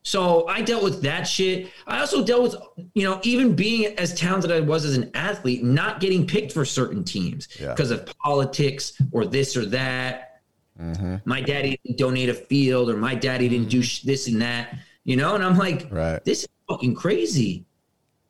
[0.03, 1.69] So I dealt with that shit.
[1.85, 2.55] I also dealt with,
[2.95, 6.51] you know, even being as talented as I was as an athlete, not getting picked
[6.51, 7.69] for certain teams Yeah.
[7.69, 10.41] because of politics or this or that.
[10.81, 11.17] Mm-hmm.
[11.25, 13.83] My daddy didn't donate a field or my daddy didn't do mm-hmm.
[13.83, 15.35] sh- this and that, you know?
[15.35, 16.23] And I'm like, Right.
[16.25, 17.65] this is fucking crazy.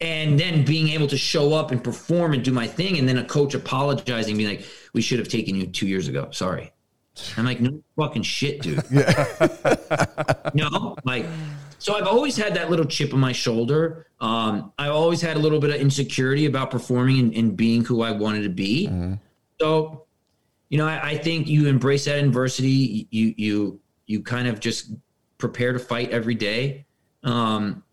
[0.02, 3.20] And then being able to show up and perform and do my thing, and then
[3.20, 6.30] a coach apologizing, being like, we should have taken you two years ago.
[6.32, 6.74] Sorry.
[7.38, 8.84] I'm like, no fucking shit, dude.
[8.92, 9.04] you
[10.56, 11.26] know, like,
[11.78, 14.08] so I've always had that little chip on my shoulder.
[14.20, 18.02] Um, I always had a little bit of insecurity about performing and, and being who
[18.02, 18.90] I wanted to be.
[19.60, 20.06] So,
[20.70, 23.08] you know, I, I think you embrace that adversity.
[23.12, 24.92] You, you, you kind of just
[25.38, 26.86] prepare to fight every day.
[27.24, 27.84] Um,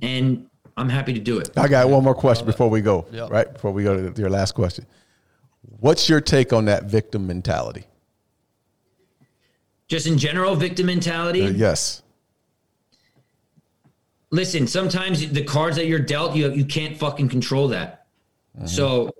[0.00, 1.50] and I'm happy to do it.
[1.56, 3.06] I got one more question before we go.
[3.12, 3.30] Yep.
[3.30, 4.86] Right before we go to your last question.
[5.80, 7.84] What's your take on that victim mentality?
[9.88, 11.44] Just in general, victim mentality.
[11.44, 12.02] Uh, yes.
[14.30, 18.06] listen, sometimes the cards that you're dealt, you you can't fucking control that.
[18.66, 19.10] So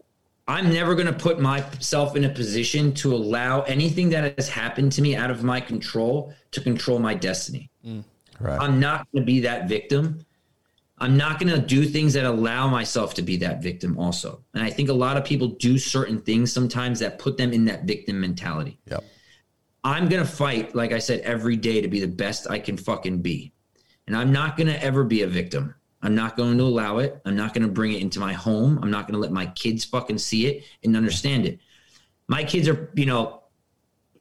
[0.48, 4.92] I'm never going to put myself in a position to allow anything that has happened
[4.92, 7.70] to me out of my control to control my destiny.
[8.40, 8.60] Right.
[8.60, 10.24] I'm not going to be that victim.
[11.02, 14.44] I'm not going to do things that allow myself to be that victim also.
[14.54, 17.64] And I think a lot of people do certain things sometimes that put them in
[17.64, 18.78] that victim mentality.
[18.86, 19.02] yep.
[19.82, 22.76] I'm going to fight, like I said, every day to be the best I can
[22.76, 23.52] fucking be.
[24.06, 25.74] And I'm not going to ever be a victim.
[26.02, 27.20] I'm not going to allow it.
[27.24, 28.78] I'm not going to bring it into my home.
[28.80, 31.58] I'm not going to let my kids fucking see it and understand it.
[32.28, 33.42] My kids are, you know,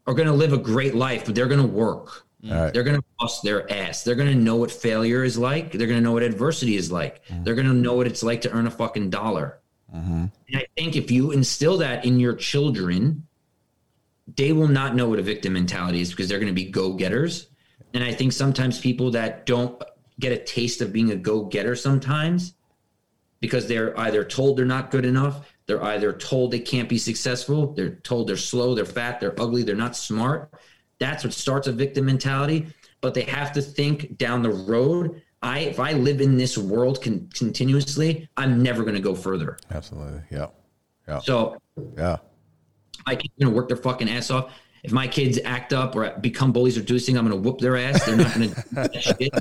[0.08, 2.26] are going to live a great life, but they're going to work.
[2.44, 2.74] Right.
[2.74, 4.04] They're going to bust their ass.
[4.04, 5.72] They're going to know what failure is like.
[5.74, 7.24] They're going to know what adversity is like.
[7.26, 7.44] Mm-hmm.
[7.44, 9.60] They're going to know what it's like to earn a fucking dollar.
[9.96, 10.26] Mm-hmm.
[10.48, 13.28] And I think if you instill that in your children,
[14.36, 16.94] they will not know what a victim mentality is because they're going to be go
[16.94, 17.48] getters.
[17.94, 19.82] And I think sometimes people that don't
[20.20, 22.54] get a taste of being a go getter sometimes
[23.40, 27.74] because they're either told they're not good enough, they're either told they can't be successful,
[27.74, 30.54] they're told they're slow, they're fat, they're ugly, they're not smart.
[31.02, 32.68] That's what starts a victim mentality.
[33.02, 35.22] But they have to think down the road.
[35.42, 39.58] I if I live in this world con- continuously, I'm never going to go further.
[39.72, 40.22] Absolutely.
[40.30, 40.48] Yeah.
[41.08, 41.20] Yeah.
[41.20, 41.58] So
[41.98, 42.18] Yeah.
[43.08, 44.54] my kids are gonna work their fucking ass off.
[44.84, 47.58] If my kids act up or become bullies or do this thing, I'm gonna whoop
[47.60, 48.06] their ass.
[48.06, 49.34] They're not gonna do that shit.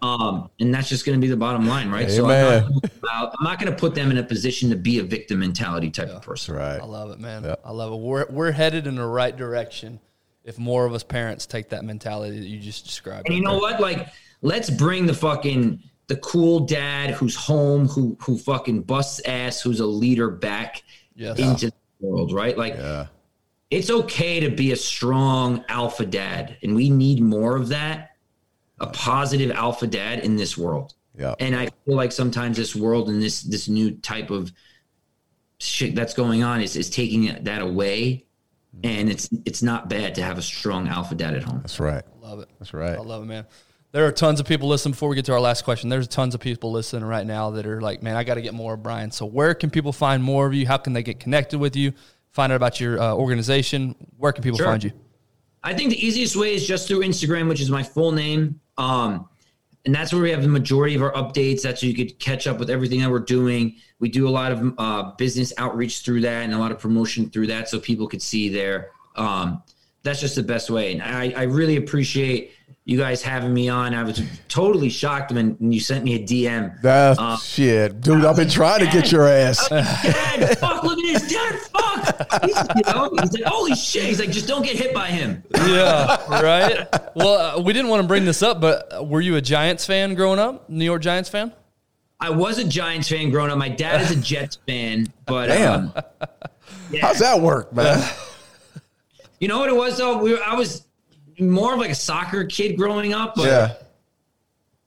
[0.00, 2.10] Um, and that's just gonna be the bottom line, right?
[2.10, 5.02] So I'm not, gonna I'm not gonna put them in a position to be a
[5.04, 6.54] victim mentality type of person.
[6.56, 6.80] right.
[6.80, 7.44] I love it, man.
[7.44, 7.56] Yeah.
[7.64, 7.96] I love it.
[7.96, 10.00] We're we're headed in the right direction
[10.44, 13.28] if more of us parents take that mentality that you just described.
[13.28, 13.80] And you know what?
[13.80, 14.08] Like,
[14.40, 19.80] let's bring the fucking the cool dad who's home, who who fucking busts ass, who's
[19.80, 20.82] a leader back
[21.14, 21.38] Yes.
[21.38, 21.66] into
[22.00, 22.56] the world, right?
[22.58, 23.06] Like Yeah.
[23.70, 28.10] it's okay to be a strong alpha dad, and we need more of that.
[28.80, 30.94] A positive alpha dad in this world.
[31.16, 31.34] Yeah.
[31.38, 34.50] And I feel like sometimes this world and this this new type of
[35.58, 38.24] shit that's going on is is taking that away.
[38.84, 41.60] And it's it's not bad to have a strong alpha dad at home.
[41.60, 42.02] That's right.
[42.20, 42.48] Love it.
[42.58, 42.96] That's right.
[42.96, 43.46] I love it, man.
[43.92, 44.92] There are tons of people listening.
[44.92, 47.66] Before we get to our last question, there's tons of people listening right now that
[47.66, 50.22] are like, "Man, I got to get more of Brian." So, where can people find
[50.24, 50.66] more of you?
[50.66, 51.92] How can they get connected with you?
[52.30, 53.94] Find out about your uh, organization.
[54.16, 54.66] Where can people Sure.
[54.66, 54.92] find you?
[55.62, 58.58] I think the easiest way is just through Instagram, which is my full name.
[58.78, 59.28] Um,
[59.84, 61.62] and that's where we have the majority of our updates.
[61.62, 63.76] That's where you could catch up with everything that we're doing.
[63.98, 67.30] We do a lot of uh, business outreach through that and a lot of promotion
[67.30, 68.90] through that so people could see there.
[69.16, 69.62] Um,
[70.04, 70.92] that's just the best way.
[70.92, 72.52] And I, I really appreciate
[72.84, 73.94] you guys having me on.
[73.94, 76.80] I was totally shocked when, when you sent me a DM.
[76.82, 78.00] That's Uh, shit.
[78.00, 79.68] Dude, I've been trying to get your ass.
[79.68, 81.28] Dad, fuck, look at.
[81.28, 81.70] Dad, fuck.
[81.70, 81.71] He's,
[82.46, 84.04] you know, he's like, holy shit.
[84.04, 85.42] He's like, just don't get hit by him.
[85.54, 86.86] Yeah, right.
[87.14, 89.86] Well, uh, we didn't want to bring this up, but uh, were you a Giants
[89.86, 90.68] fan growing up?
[90.68, 91.52] New York Giants fan?
[92.20, 93.58] I was a Giants fan growing up.
[93.58, 95.86] My dad is a Jets fan, but Damn.
[95.86, 95.92] um,
[96.90, 97.00] yeah.
[97.06, 98.02] How's that work, man?
[99.40, 100.18] you know what it was though?
[100.18, 100.86] We were, I was
[101.40, 103.74] more of like a soccer kid growing up, but Yeah.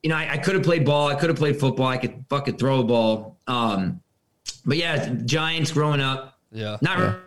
[0.02, 2.24] you know, I, I could have played ball, I could have played football, I could
[2.30, 3.38] fucking throw a ball.
[3.48, 4.00] Um,
[4.66, 6.77] but yeah, Giants growing up, Yeah.
[6.82, 7.18] not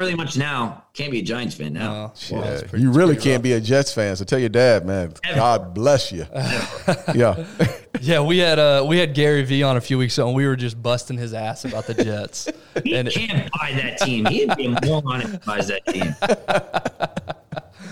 [0.00, 0.84] really much now.
[0.92, 2.12] Can't be a Giants fan now.
[2.30, 2.60] Well, Yeah.
[2.68, 5.14] pretty- you really can't be a Jets fan, so tell your dad, man.
[5.34, 6.26] God bless you.
[7.14, 7.44] yeah.
[8.00, 10.46] Yeah, we had uh we had Gary Vee on a few weeks ago, and we
[10.46, 12.48] were just busting his ass about the Jets.
[12.82, 14.26] He and can't buy that team.
[14.26, 16.12] He'd be a moron if he buys that team.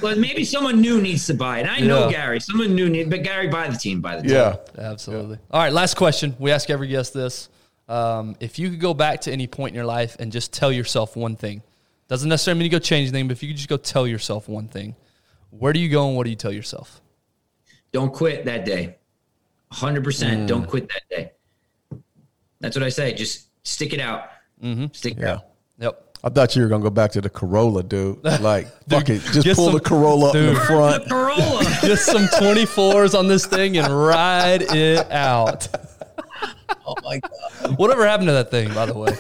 [0.03, 1.67] But maybe someone new needs to buy it.
[1.67, 2.13] I know Yeah.
[2.13, 2.41] Gary.
[2.41, 4.01] Someone new needs, but Gary buy the team.
[4.01, 4.33] Buy the team.
[4.33, 4.57] Yeah.
[4.77, 5.39] absolutely.
[5.53, 6.35] All right, last question.
[6.41, 7.49] We ask every guest this:
[7.89, 10.73] um, if you could go back to any point in your life and just tell
[10.73, 11.63] yourself one thing,
[12.09, 14.49] doesn't necessarily mean you go change anything, but if you could just go tell yourself
[14.49, 14.95] one thing,
[15.51, 17.01] where do you go and what do you tell yourself?
[17.93, 18.97] Don't quit that day.
[19.73, 20.47] 100%.
[20.47, 21.33] Don't quit that day.
[22.61, 23.13] That's what I say.
[23.15, 24.29] Just stick it out.
[24.93, 25.33] Stick it Yeah.
[25.35, 25.45] out.
[25.79, 26.09] Yep.
[26.25, 28.23] I thought you were gonna go back to the Corolla, dude.
[28.41, 31.05] Like, fuck it, just pull some- the Corolla up in the front.
[31.05, 31.65] The Corolla.
[31.83, 35.67] Just some 24s on this thing and ride it out.
[36.87, 37.79] Oh my god.
[37.79, 39.13] Whatever happened to that thing, by the way?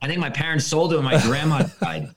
[0.00, 2.10] I think my parents sold it when my grandma died.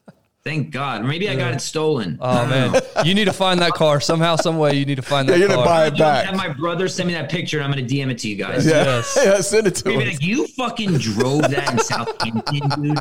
[0.44, 1.04] Thank God.
[1.06, 2.18] Maybe I got it stolen.
[2.20, 4.74] Oh man, you need to find that car somehow, some way.
[4.76, 5.66] You need to find Yeah, that you need to car.
[5.66, 6.26] buy it back.
[6.26, 8.36] have my brother send me that picture and I'm going to DM it to you
[8.38, 8.66] guys.
[8.66, 8.84] Yeah.
[8.84, 9.20] Yes.
[9.24, 10.14] yeah, send it to Maybe us.
[10.14, 12.98] like, you fucking drove that in Southampton, dude.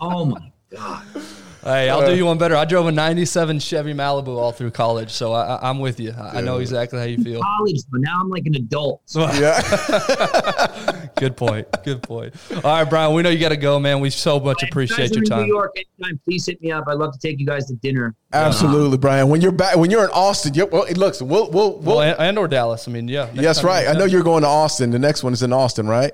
[0.00, 1.04] Oh my God.
[1.62, 2.56] Hey, I'll do you one better.
[2.56, 6.12] I drove a '97 Chevy Malibu all through college, so I, I- I'm with you.
[6.18, 7.40] I I know exactly how you feel.
[7.42, 9.02] College, but now I'm like an adult.
[9.06, 9.28] So.
[9.40, 11.06] Yeah.
[11.16, 11.66] Good point.
[11.84, 12.34] Good point.
[12.52, 13.12] All right, Brian.
[13.14, 14.00] We know you got to go, man.
[14.00, 15.42] We so much If appreciate guys your are in time.
[15.42, 16.84] New York anytime, please hit me up.
[16.88, 18.14] I'd love to take you guys to dinner.
[18.32, 19.28] Absolutely, Brian.
[19.28, 22.18] When you're back, when you're in Austin, you well, look, we'll, we'll, we'll Well, and,
[22.20, 22.88] and or Dallas.
[22.88, 23.26] I mean, yeah.
[23.26, 23.86] next yes, right.
[23.86, 24.90] I know you're going to Austin.
[24.90, 26.12] The next one is in Austin, right?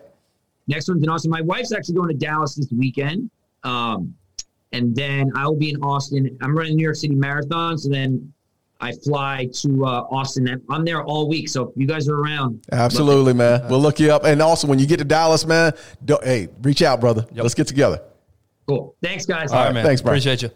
[0.67, 1.31] Next one's in Austin.
[1.31, 3.31] My wife's actually going to Dallas this weekend.
[3.63, 4.15] Um,
[4.73, 6.37] and then I will be in Austin.
[6.43, 7.79] I'm running New York City Marathon.
[7.79, 8.33] So then
[8.81, 10.63] I fly to uh, Austin.
[10.69, 11.49] I'm there all week.
[11.49, 13.69] So if you guys are around, Absolutely, man.
[13.69, 14.25] We'll look you up.
[14.25, 15.73] And also, when you get to Dallas, man,
[16.05, 17.27] don't, hey, reach out, brother.
[17.33, 18.03] Let's get together.
[18.69, 18.95] cool.
[19.03, 19.51] Thanks, guys.
[19.53, 19.85] All right, man.
[19.85, 20.19] Thanks, Brian.
[20.19, 20.51] Appreciate you.